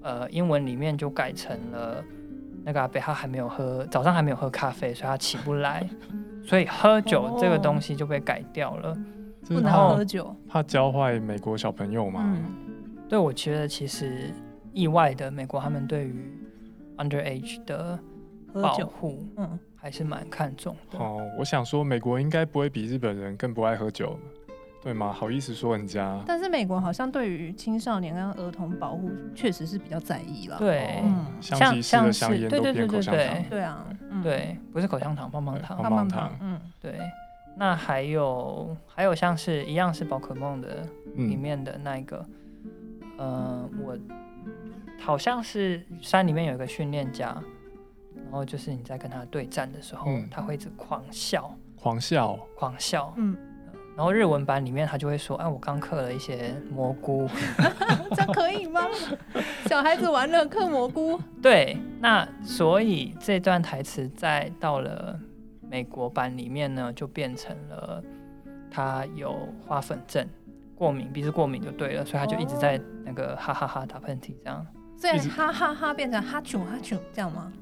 [0.00, 2.02] 呃英文里面就改成了
[2.64, 5.86] 那个阿北他还没有喝，早上还没有喝咖啡，所以他起不来，
[6.42, 8.96] 所以喝酒这个东西就被改掉了，
[9.46, 12.22] 不能喝酒，怕教坏美国小朋友嘛。
[12.24, 12.42] 嗯、
[13.10, 14.30] 对，我觉得其实。
[14.72, 16.32] 意外的，美国他们对于
[16.96, 17.98] underage 的
[18.54, 20.98] 保护，嗯，还是蛮看重的。
[21.00, 24.16] 哦，我想说，美国应该不会比日本人更不爱喝酒，
[24.80, 25.12] 对吗？
[25.12, 26.22] 好意思说人家？
[26.24, 30.56] 但是美国好像对于青少年跟儿童保护确实是比较在意了。
[30.56, 33.84] 对，嗯，像像是对对对对对对啊，
[34.22, 36.96] 对，不是口香糖，棒棒糖，棒棒糖，嗯，对。
[37.56, 42.24] 那还有还有像是一样是宝可梦的里面的那一个，
[43.18, 43.98] 呃，我。
[45.00, 47.36] 好像是山里面有一个训练家，
[48.32, 53.36] 然后就是你在跟他对战的时候，嗯、他会一直狂笑，狂笑，狂笑，嗯，
[53.94, 57.28] 然后日文版里面他就会说：“哎、啊，我刚刻了一些蘑菇，
[58.16, 58.80] 这可以吗？
[59.68, 65.20] 小孩子玩了刻蘑菇？”对，那所以这段台词在到了
[65.68, 68.02] 美国版里面呢，就变成了
[68.70, 70.26] 他有花粉症，
[70.74, 74.66] 过敏，鼻子过敏就对了，所以他就一直在那个哈哈哈哈打喷嚏这样。
[74.96, 77.52] 所以哈哈哈变成哈啾哈啾这样吗？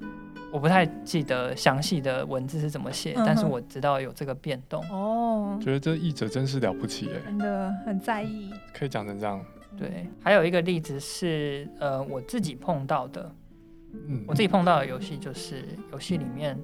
[0.53, 4.85] 我不太记得详细的文字是怎么写，嗯、但是我知道有这个变动。
[4.91, 8.53] 哦，觉得这译者真是了不起哎，真的很在意。
[8.75, 9.41] 可以讲成这样。
[9.79, 13.33] 对，还有一个例子是呃我自己碰到的，
[14.09, 16.59] 嗯，我自己碰到的游戏就是游戏里面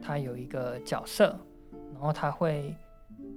[0.00, 1.38] 它有一个角色，
[1.92, 2.74] 然后他会，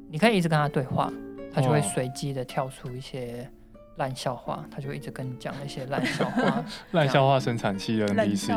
[0.10, 1.12] 你可以一直跟他对话，
[1.54, 3.50] 他就会随机的跳出一些。
[3.98, 6.64] 烂笑话，他就一直跟你讲那些烂笑话。
[6.92, 8.54] 烂笑话生产器的 NPC，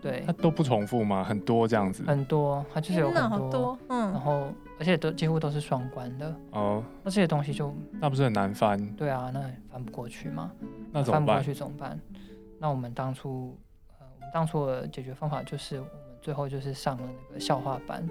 [0.00, 1.24] 对，它都不重复吗？
[1.24, 2.04] 很多这样子。
[2.04, 6.34] 很多，它就是有很多，多嗯，然后而且都几乎都是双关的。
[6.52, 8.78] 哦，那这些东西就那不是很难翻？
[8.94, 10.52] 对啊，那翻不过去嘛。
[10.92, 11.26] 那怎么办？
[11.26, 11.98] 翻不过去怎么办？
[12.58, 13.58] 那我们当初，
[13.98, 15.90] 呃，我们当初的解决方法就是，我们
[16.22, 18.08] 最后就是上了那个笑话班。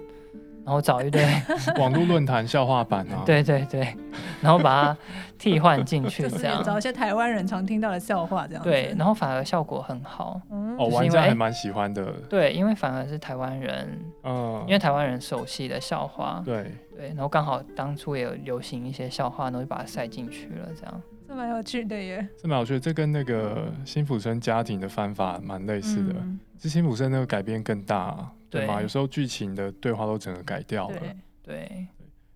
[0.66, 1.24] 然后找一堆
[1.78, 3.96] 网络论坛笑话版啊， 对对对，
[4.42, 4.96] 然后把它
[5.38, 6.60] 替换进去， 这样。
[6.64, 10.40] 找一些台湾人常听到的笑话，这样对，然后反而效果很好，
[10.76, 16.72] 哦，玩家还蛮喜欢的，对，因为反而是台湾人，嗯，因为台湾人熟悉的笑话，对。
[16.96, 26.14] 对，然后刚好当初也有流行一些笑话，然后就把它塞进去了，这样，这蛮有趣的耶，这蛮有趣的，这跟那个辛普森家庭的翻法蛮类似的，
[26.58, 28.26] 是辛普森那个改编更大。
[28.56, 28.80] 对吗？
[28.82, 30.98] 有时候剧情的对话都整个改掉了。
[30.98, 31.86] 对，对，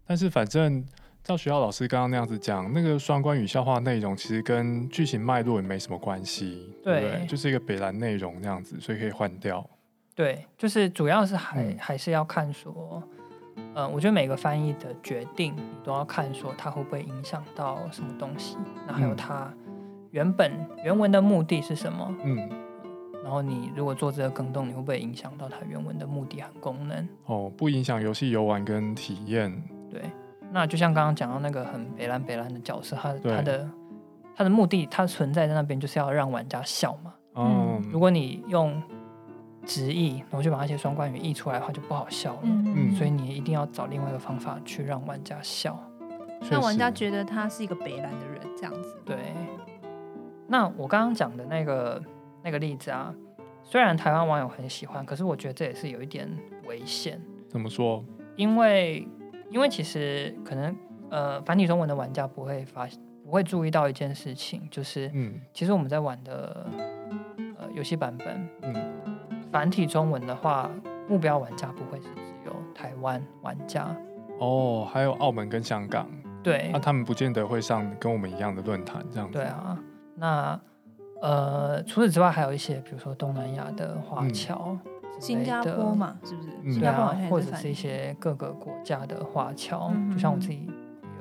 [0.07, 0.85] 但是反正
[1.23, 7.27] 照学校老师刚刚那样子讲，那个双关语笑话内容其实跟剧情脉络也没什么关系，对，对不对？
[7.27, 9.69] 就是一个北兰内容那样子，所以可以换掉。
[10.15, 13.03] 对，就是主要是还、嗯、还是要看说，
[13.75, 18.57] 呃，我觉得每个翻译的决定，你都要看说它会不会影响到什么东西，
[18.87, 19.53] 那还有它
[20.11, 20.53] 原本
[20.85, 22.15] 原文的目的是什么？
[22.25, 22.51] 嗯。
[23.23, 27.09] 然后你如果做这个更动，你会不会影响到它原文的目的和功能？
[27.27, 29.53] 哦，不影响游戏游玩跟体验。
[29.91, 30.03] 对，
[30.51, 33.69] 那就像刚刚讲到那个很北兰北兰的角色，他他的
[34.35, 37.15] 他的目的，他存在在那边就是要让玩家笑嘛。
[37.35, 38.83] 嗯，如果你用
[39.67, 42.41] 直译，然后就把那些双关语译出来的话，就不好笑了。
[42.45, 45.79] 嗯，所以你一定要找另外一个方法去让玩家笑，
[46.51, 48.97] 让玩家觉得他是一个北兰的人，这样子。
[49.05, 49.35] 对。
[50.47, 52.03] 那我刚刚讲的那个。
[52.43, 53.15] 那个例子啊，
[53.63, 56.29] 虽然台湾网友很喜欢，可是我觉得这也是有一点
[56.67, 57.21] 危险。
[57.49, 58.05] 怎么说？
[58.37, 59.07] 因为
[59.51, 60.75] 因为其实可能
[61.11, 62.89] 呃繁体中文的玩家不会发
[63.25, 66.67] 不会注意到一件事情，就是嗯，其实我们在玩的
[67.59, 68.75] 呃游戏版本，嗯，
[69.53, 70.71] 繁体中文的话，
[71.09, 73.95] 目标玩家不会是只有台湾玩家
[74.39, 76.09] 哦，还有澳门跟香港。
[76.43, 79.39] 对，那他们不见得会上跟我们一样的论坛这样子。
[79.39, 79.79] 对啊，
[80.15, 80.61] 那。
[81.21, 86.49] 呃，除此之外，还有一些，比如说东南亚的华侨，嗯，新加坡嘛，是不是？
[86.65, 90.69] 嗯、新加坡或者是一些各个国家的华侨，嗯，就像我自己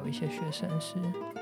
[0.01, 0.95] 有一些学生是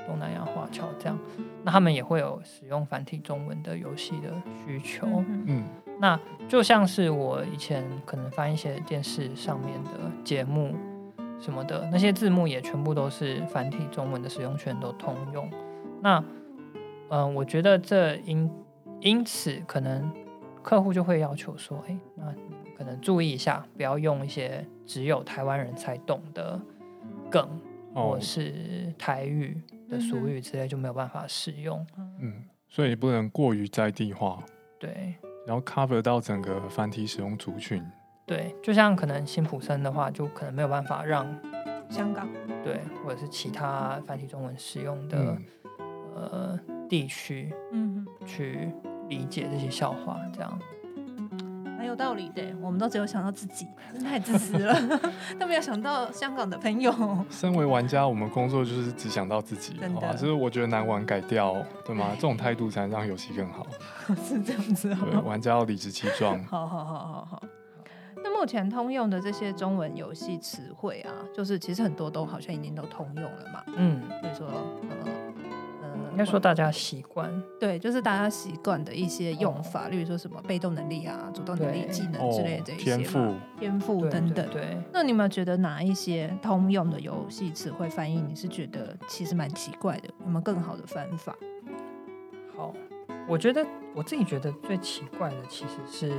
[0.06, 1.16] 东南亚华侨这样，
[1.62, 4.32] 那他们也会有使用繁体中文的游戏的
[4.66, 5.06] 需求。
[5.46, 5.64] 嗯，
[6.00, 6.18] 那
[6.48, 9.90] 就像是我以前可能翻一些电视上面的
[10.24, 10.74] 节目
[11.40, 15.48] 什么的，那些字幕也全部都是繁体中文的使用权都通用。
[16.00, 16.22] 那
[17.10, 18.50] 嗯，我觉得这因
[19.00, 20.12] 因此可能
[20.62, 22.34] 客户就会要求说，哎，那
[22.76, 26.60] 可能注意一下，不要用一些只有台湾人才懂的
[27.30, 27.48] 梗，
[27.94, 31.86] 哦、或是台语的俗语之类，就没有办法使用。
[32.20, 34.42] 嗯，所以不能过于在地化。
[34.78, 35.14] 对，
[35.46, 37.82] 然后 cover 到整个繁体使用族群。
[38.26, 41.26] 对，就像可能辛普森的话，就可能没有办法让
[41.88, 42.28] 香港
[42.62, 45.44] 对，或者是其他繁体中文使用的、嗯、
[46.14, 46.60] 呃。
[46.88, 48.72] 地区，嗯，去
[49.08, 50.58] 理解这些笑话，这样
[51.76, 52.42] 蛮有道理的。
[52.60, 54.74] 我们都只有想到自己，真太自私了，
[55.38, 56.92] 都没有想到香港的朋友。
[57.30, 60.12] 身为玩家，我们工作就是只想到自己，真的。
[60.14, 62.08] 就是我觉得难玩改掉，对吗？
[62.14, 63.66] 这种态度才能让游戏更好。
[64.24, 66.42] 是这样子，对，玩家要理直气壮。
[66.44, 67.42] 好好好好好。
[68.24, 73.62] 那目前通用的这些中文游戏词汇啊，就是其实很多都好像已经都通用了嘛。
[73.76, 74.48] 嗯，比如说，
[74.82, 75.27] 嗯。
[76.18, 84.44] 应该说大家习惯，对，就是大家习惯的一些用法，哦、例如说什么被动能力啊、主动能力、技能之类的这一些、哦、天赋、天赋等等。
[84.50, 90.08] 对，那你有没有觉得哪一些通用的游戏词汇翻译，你是觉得其实蛮奇怪的？
[90.24, 91.38] 有没有更好的翻法？
[92.56, 92.74] 好，
[93.28, 96.12] 我觉得我自己觉得最奇怪的其实是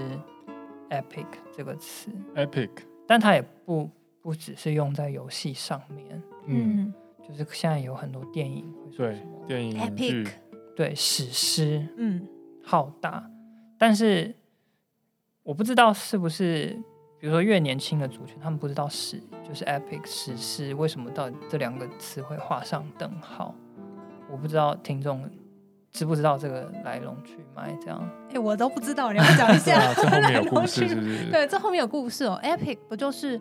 [0.91, 2.69] “epic” 这个词，“epic”，
[3.05, 3.89] 但它也不
[4.21, 6.83] 不只是用在游戏上面，嗯。
[6.85, 6.93] 嗯
[7.29, 8.65] 就是现在有很多电影，
[8.97, 10.27] 对电影剧，
[10.75, 12.27] 对史诗，嗯，
[12.63, 13.29] 浩大。
[13.77, 14.35] 但是
[15.43, 16.75] 我不知道是不是，
[17.19, 23.53] 比如说越年轻的族群，他们不知道史就是 epic 史诗，为什么到这两个词会画上等号？
[24.29, 25.29] 我不知道听众
[25.91, 27.71] 知不知道这个来龙去脉？
[27.79, 29.75] 这样，哎、欸，我都不知道，你要讲一下。
[29.79, 31.31] 啊、这后面有故事是是？
[31.31, 32.39] 对，这后面有故事哦。
[32.43, 33.39] epic 不就是？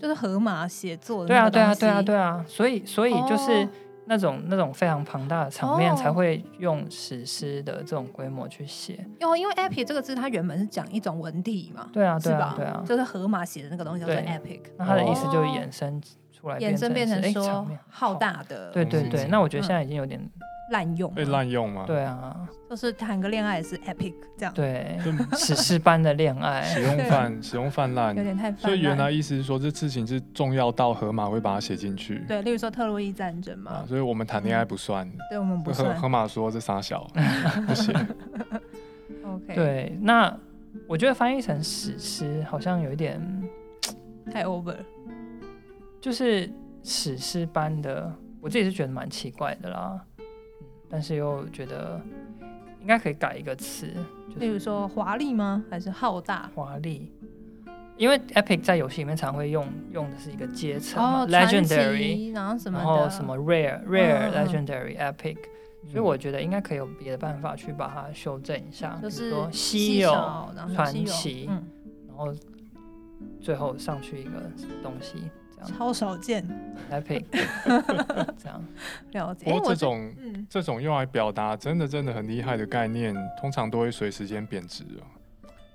[0.00, 3.68] 就是河马写作的，对啊，对啊，对啊，对啊，所以，所以就是
[4.06, 9.06] 那种、哦、那种非常庞大的场面，才会用史诗的这种规模去写。
[9.20, 12.54] 哦，因为 epic 这个字，它原本是讲一种文体嘛，对啊，对吧？
[12.56, 16.00] 对啊，就是河马写的那个东西叫做 epic，那它的意思就是衍生
[16.42, 19.26] 出来，衍生变成说浩大的，对对对。
[19.28, 20.20] 那我觉得现在已经有点。
[20.70, 21.84] 滥用被滥用吗？
[21.86, 22.34] 对啊，
[22.70, 24.98] 就是谈个恋爱是 epic 这样，对，
[25.36, 28.60] 史诗般的恋爱， 使用泛使用泛滥，有点太泛滥。
[28.62, 32.24] 所以原来意思是说，这事情是重要到荷马会把它写进去。
[32.26, 35.94] 对，例如说特洛伊战争嘛，啊，所以我们谈恋爱不算，嗯，对我们不算。
[35.94, 37.06] 荷马说这傻小，
[37.68, 37.94] 不行。
[39.26, 40.34] OK，对，那
[40.86, 43.20] 我觉得翻译成史诗好像有一点
[44.32, 44.76] 太 over，
[46.02, 46.50] 就是
[46.82, 50.04] 史诗般的，我自己是觉得蛮奇怪的啦。
[50.90, 51.98] 但是又觉得
[52.80, 53.86] 应该可以改一个词，
[54.28, 55.64] 就是、例如说华丽吗？
[55.70, 56.50] 还是浩大？
[56.54, 57.10] 华丽，
[57.96, 70.12] 因为 epic 在游戏里面常会用用的是一个阶层嘛、哦、，legendary，然后什么，然后什么 rare，rare，legendary，epic，、嗯所以我觉得应该可以有别的办法去把它修正一下，就是说稀有、
[70.74, 71.64] 传奇、嗯，
[72.08, 72.32] 然后
[73.40, 74.30] 最后上去一个
[74.82, 75.22] 东西。
[75.64, 76.46] 超少见。
[76.90, 77.24] Epic，
[78.36, 78.64] 这样
[79.12, 79.44] 了解。
[79.44, 80.14] 不过这种、
[80.48, 85.04] 这种用来表达真的真的很厉害的概念，通常都会随时间贬值啊。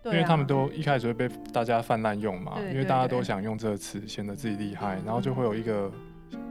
[0.06, 5.92] 因为他们都一开始会被大家泛滥用嘛，因为大家都想用这个词显得自己厉害，然后就会有一个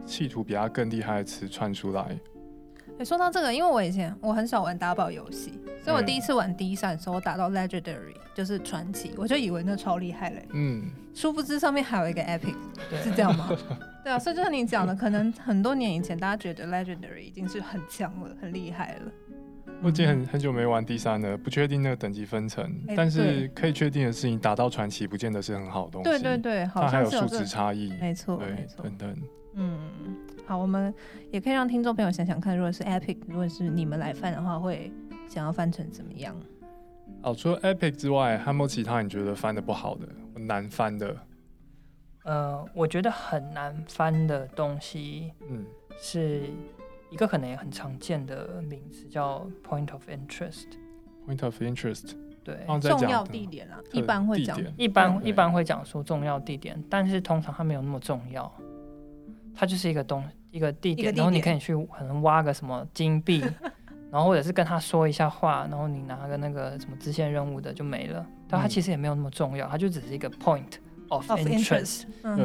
[0.05, 2.19] 企图比他更厉害的词串出来。
[2.97, 5.53] 哎、欸，说到这个，因为我以前我很少玩打宝游戏，
[5.85, 10.49] 所以我第一次玩 D 三的时候，我打到 Legendary 就是传奇，我就以为那超厉害嘞。
[10.55, 12.55] 嗯，殊不知上面还有一个 Epic，
[13.03, 13.51] 是这样吗？
[14.03, 19.13] 对啊，所以就像你讲的，可能很多年以前大家觉得 Legendary 已经是很强了，很厉害了。
[19.83, 26.09] 我已经很很久没玩第三了，不确定那个等级分层，欸、但是可以确定的是，你打到传奇不见得是很好的东西。
[26.09, 29.15] 对对对，好它还有数值差异，没错，对，没错，等等。
[29.57, 29.79] 嗯，
[30.47, 30.95] 好，我们
[31.31, 34.93] 也可以让听众朋友想想看，如果是 Epic，如果是你们来翻的话，会
[35.29, 36.37] 想要翻成怎么样？
[37.23, 40.07] 哦，除了 Epic 之外，还有没有其他你觉得翻的不好的、
[40.39, 41.17] 难翻的？
[42.25, 45.65] 呃，我觉得很难翻的东西，嗯，
[45.99, 46.43] 是。
[47.09, 50.67] 一个可能也很常见的名词叫 point of interest。
[51.25, 58.53] point of interest，对，重要地点啊，一般会讲，一般一般会讲说重要地点，但是通常它没有那么重要，
[59.57, 63.41] 它就是一个东一个地点，然后你可以去可能挖个什么金币，
[64.13, 70.75] 然后或者是跟他说一下话，然后你拿个那个什么支线任务的就没了，但它其实也没有那么重要，它就只是一个 point
[71.09, 72.05] of interest，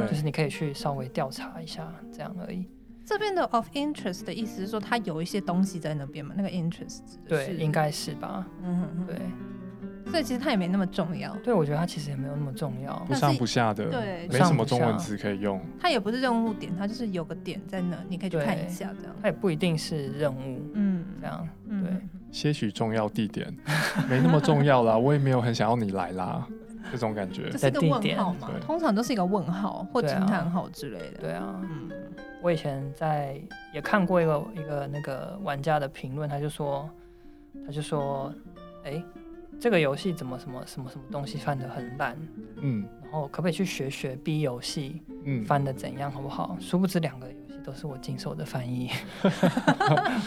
[0.09, 2.65] 就是你可以去稍微调查一下这样而已。
[3.05, 6.33] 这边的 of interest 的意思是说，它有一些东西在那边嘛？
[6.37, 8.47] 那个 interest 对，应该是吧？
[8.63, 9.15] 嗯哼哼，对。
[10.11, 11.35] 所以其实它也没那么重要。
[11.37, 15.59] 对，我觉得它其实也没有那么重要，不上不下的，对，没什么中文词可以用。
[15.79, 19.15] 它也不是任务点，它就是有个点在那，你可以去看一下这样。
[19.21, 21.91] 它也不一定是任务，嗯，这样，对。
[22.31, 23.53] 些许重要地点
[24.09, 26.47] 没那么重要啦， 我也没有很想要你来啦，
[26.91, 27.49] 这种感觉。
[27.49, 28.49] 这是一个问号嘛？
[28.61, 31.17] 通常都是一个问号或惊叹号之类的。
[31.19, 31.89] 对啊，嗯。
[32.41, 33.39] 我以前在
[33.71, 36.89] 也看过一个一个那个玩家的评论，他就说，
[37.65, 38.33] 他就说，
[38.83, 39.03] 哎、欸，
[39.61, 42.17] 这个游戏怎么什么什么什么东西翻得很烂，
[42.61, 46.57] 嗯，然后可不可以去学学 B 游戏，嗯，翻得怎样好不好？
[46.59, 48.89] 殊不知两个游戏都是我经手的翻译，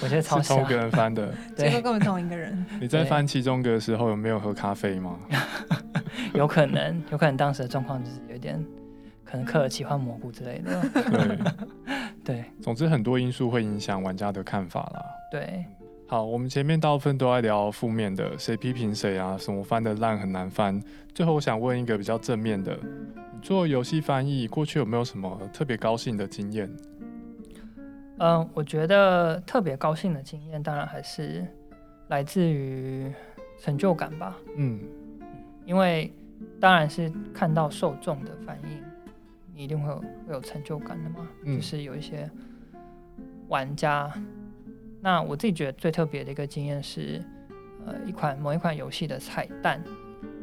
[0.01, 2.65] 我觉得超像，同一个人翻的， 对，根本同一个人。
[2.81, 5.19] 你在翻其中一个的时候有没有喝咖啡吗？
[6.33, 8.65] 有可能，有可能当时的状况就是有点。
[9.25, 10.81] 可能嗑了奇幻蘑菇之类的，
[11.11, 11.39] 对
[12.23, 15.03] 对，总之很多因素会影响玩家的看法啦。
[15.29, 15.65] 对，
[16.07, 20.81] 好，我们前面大部分都在聊负面的，谁批评谁啊，什么翻的烂很难翻。
[21.15, 22.79] 最后我想问一个比较正面的，
[23.33, 26.71] 你做游戏翻译过去有没有什么特别高兴的经验？
[28.19, 31.45] 嗯，我觉得特别高兴的经验，当然还是
[32.09, 33.11] 来自于
[33.59, 34.37] 成就感吧。
[34.57, 34.79] 嗯，
[35.65, 36.13] 因为
[36.61, 38.83] 当然是看到受众的反应。
[39.57, 41.29] 你一定会有会有成就感的嘛？
[41.45, 42.29] 嗯，就是有一些
[43.47, 44.13] 玩家，
[45.05, 47.23] 那我自己觉得最特别的一个经验是，
[47.85, 49.85] 呃，一款某一款游戏的彩蛋，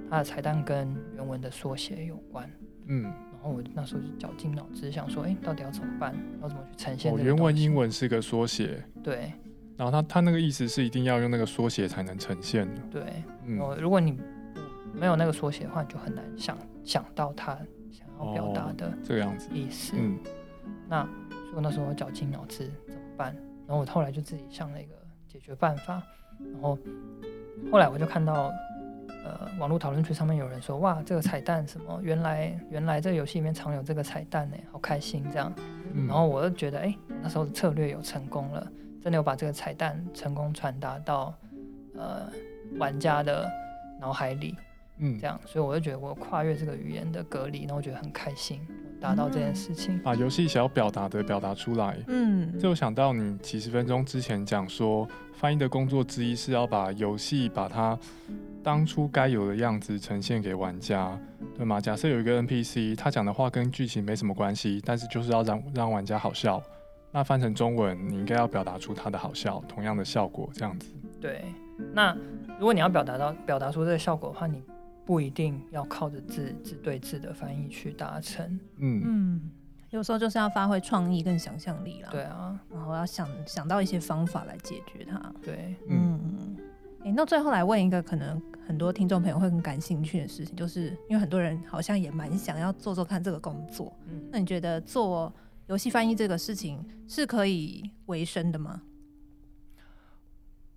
[0.07, 2.47] 它的彩蛋跟原文的缩写有关。
[2.85, 6.15] 嗯，然后我那时候就绞尽脑汁想说，哎，到底要怎么办？
[6.43, 7.11] 要怎么去呈现？
[7.11, 8.83] 哦，原文英文是个缩写。
[9.01, 9.33] 对。
[9.75, 12.69] 然后它它那个意思是一定要用那个缩写才能呈现。
[12.91, 13.01] 对。
[13.47, 13.57] 嗯。
[13.79, 14.15] 如果你
[14.93, 17.57] 没有那个缩写的话，你就很难想想到它
[17.89, 18.31] 想要。
[18.31, 20.19] 表达的这个样子意思，嗯，
[20.87, 23.35] 那所以我那时候绞尽脑汁怎么办？
[23.71, 24.93] 然后我后来就自己想了一个
[25.29, 26.03] 解决办法。
[26.51, 26.77] 然后
[27.71, 28.51] 后来我就看到，
[29.23, 31.97] 呃，网络讨论区上面有人说，哇，这个彩蛋什么？
[32.03, 35.53] 原来原来这个游戏里面藏有这个彩蛋呢，好开心这样。
[36.05, 38.69] 然后我就觉得，哎，那时候的策略有成功了，
[39.01, 41.33] 真的有把这个彩蛋成功传达到
[41.95, 42.29] 呃
[42.77, 43.49] 玩家的
[44.01, 44.53] 脑海里。
[44.97, 48.59] 嗯，这样，所以我就觉得我跨越这个语言的隔离，然后我觉得很开心，
[49.01, 51.97] 达到这件事情，把游戏想要表达的表达出来。
[52.07, 57.97] 嗯，就想到你几十分钟之前讲说，翻译的工作之一是要把游戏把它
[58.63, 61.19] 当初该有的样子呈现给玩家，
[61.57, 61.81] 对吗？
[61.81, 66.61] 假设有一个 NPC，他讲的话跟剧情没什么关系，但是就是要让让玩家好笑，
[67.11, 70.93] 那翻成中文，你应该要表达出他的好笑，同样的效果，这样子。
[71.19, 71.43] 对，
[71.91, 72.15] 那
[72.59, 74.61] 如果你要表达到表达出这个效果的话，你。
[75.11, 78.47] 不一定要靠着字字对字的翻译去达成，
[78.77, 79.51] 嗯嗯，
[79.89, 82.07] 有时候就是要发挥创意跟想象力啦。
[82.09, 85.21] 对啊，然后要想想到一些方法来解决它。
[85.41, 86.55] 对，嗯，
[87.01, 93.91] 哎、欸，那最后来问一个可能很多听众朋友会很感兴趣的事情，就是因为很多人好像也蛮想要做做看这个工作。
[94.07, 95.33] 嗯，那你觉得做
[95.67, 98.81] 游戏翻译这个事情是可以为生的吗？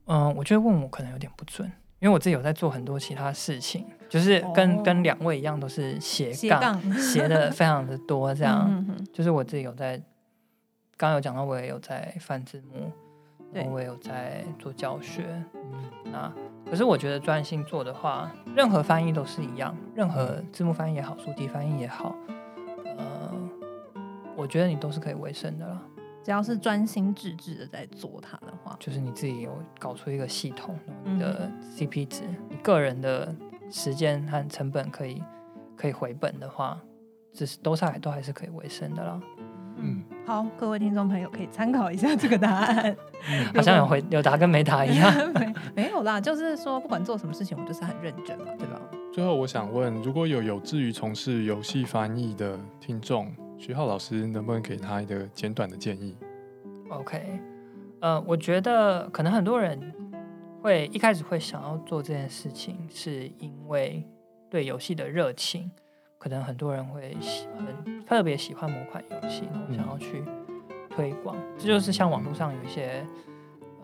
[0.07, 1.71] 嗯，我觉得问我可能有点不准。
[2.05, 8.35] 因因为我自己有在做很多其他事情，就是跟、哦、跟两位一样，都是斜杠，斜，的非常的多。
[8.35, 9.97] 这样，嗯、哼哼就是我自己有在，
[10.99, 12.93] 刚刚有讲到，我也有在翻字幕，
[13.55, 15.25] 然后我也有在做教学。
[15.55, 16.31] 嗯，那
[16.71, 22.15] 可是我觉得专心做的话，任何翻译都是一样，任何字幕翻译也好，书籍翻译也好，
[22.99, 23.33] 呃，
[24.37, 25.81] 我觉得你都是可以为生的啦。
[26.25, 33.33] 只要是专心致志的在做它的话，就是你自己有搞出一个系统，你的 CP 值，嗯、你个人的
[33.71, 35.23] 时间和成本可以
[35.77, 36.81] 可以回本的话，
[37.35, 39.21] 这是都上来都还是可以为生的啦。
[39.77, 42.97] 嗯，好，各位听众朋友可以参考一下这个答案，
[43.29, 45.13] 嗯、好像有回有答跟没答一样。
[45.35, 48.81] 没没有啦，就是说不管做什么事情，我们就是很认真嘛，对吧？
[49.13, 56.17] 最后我想问，如果有有志于从事游戏翻译的听众，徐浩老师能不能给他一个简短的建议
[56.89, 57.41] ？OK，
[58.01, 59.93] 呃，我觉得可能很多人
[60.63, 64.07] 会一开始会想要做这件事情，是因为
[64.51, 65.71] 对游戏的热情。
[66.17, 70.25] 可能很多人会喜欢特别喜欢某款游戏，然后想要去
[70.89, 71.37] 推广。
[71.37, 73.07] 嗯、这就是像网络上有一些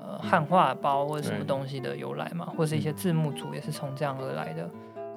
[0.01, 4.67] 呃汉化包或者什么东西的由来嘛，或是一些字幕组也是从这样而来的。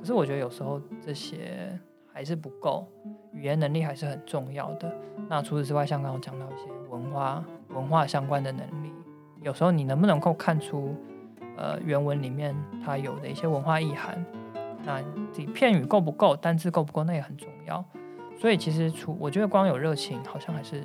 [0.02, 1.80] 可是我觉得有时候这些
[2.14, 2.88] 还是不够，
[3.32, 4.94] 语言能力还是很重要的。
[5.28, 8.94] 那除此之外，像刚刚讲到一些文化文化相关的能力，
[9.42, 10.96] 有时候你能不能够看出
[11.58, 12.56] 呃原文里面
[12.86, 14.24] 它有的一些文化意涵？
[14.86, 15.02] 那
[15.36, 17.84] 你片语够不够，单字够不够，那也很重要。
[18.38, 20.84] 所以其实除我觉得光有热情，好像还是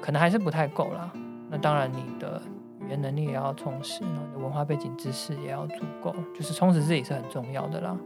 [0.00, 1.12] 可能还是不太够啦。
[1.48, 2.42] 那当然，你的
[2.80, 7.96] 语言能力也要充实，然后你的文化背景知识也要足够，就是充实自己是很重要的啦。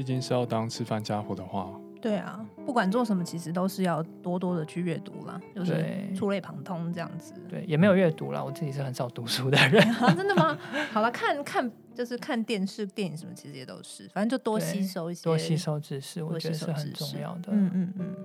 [0.00, 1.70] 嗯，毕竟是要当吃饭家伙的话。
[2.00, 5.84] 对啊，不管做什么，其实都是要多多的去阅读啦，就是
[6.14, 7.34] 触类旁通这样子。
[7.46, 9.82] 对，也没有阅读啦，我自己是很少读书的人。
[10.00, 10.56] 啊、真的吗？
[10.90, 17.50] 好了，看看就是看电视、电影什么，其实也都是，反正就多吸收一些，多吸收知识，我觉得是很重要的。
[17.52, 18.16] 嗯嗯嗯。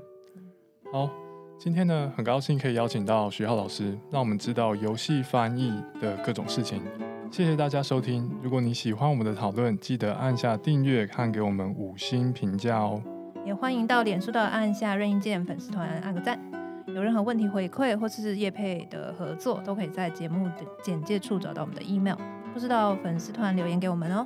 [0.94, 1.10] 好，
[1.60, 6.82] 今天呢，很高兴可以邀请到徐浩老师，让我们知道游戏翻译的各种事情。
[7.36, 13.04] 谢谢大家收听，如果你喜欢我们的讨论，记得按下订阅和给我们五星评价哦。
[13.44, 16.40] 也欢迎到脸书的按下任意键粉丝团按个赞，
[16.88, 22.16] 有任何问题回馈或是业配的合作，都可以在节目的简介处找到我们的 email，
[22.54, 24.26] 或是到粉丝团留言给我们哦。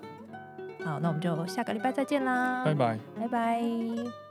[0.86, 4.28] 好，那我们就下个礼拜再见啦，拜拜，拜拜。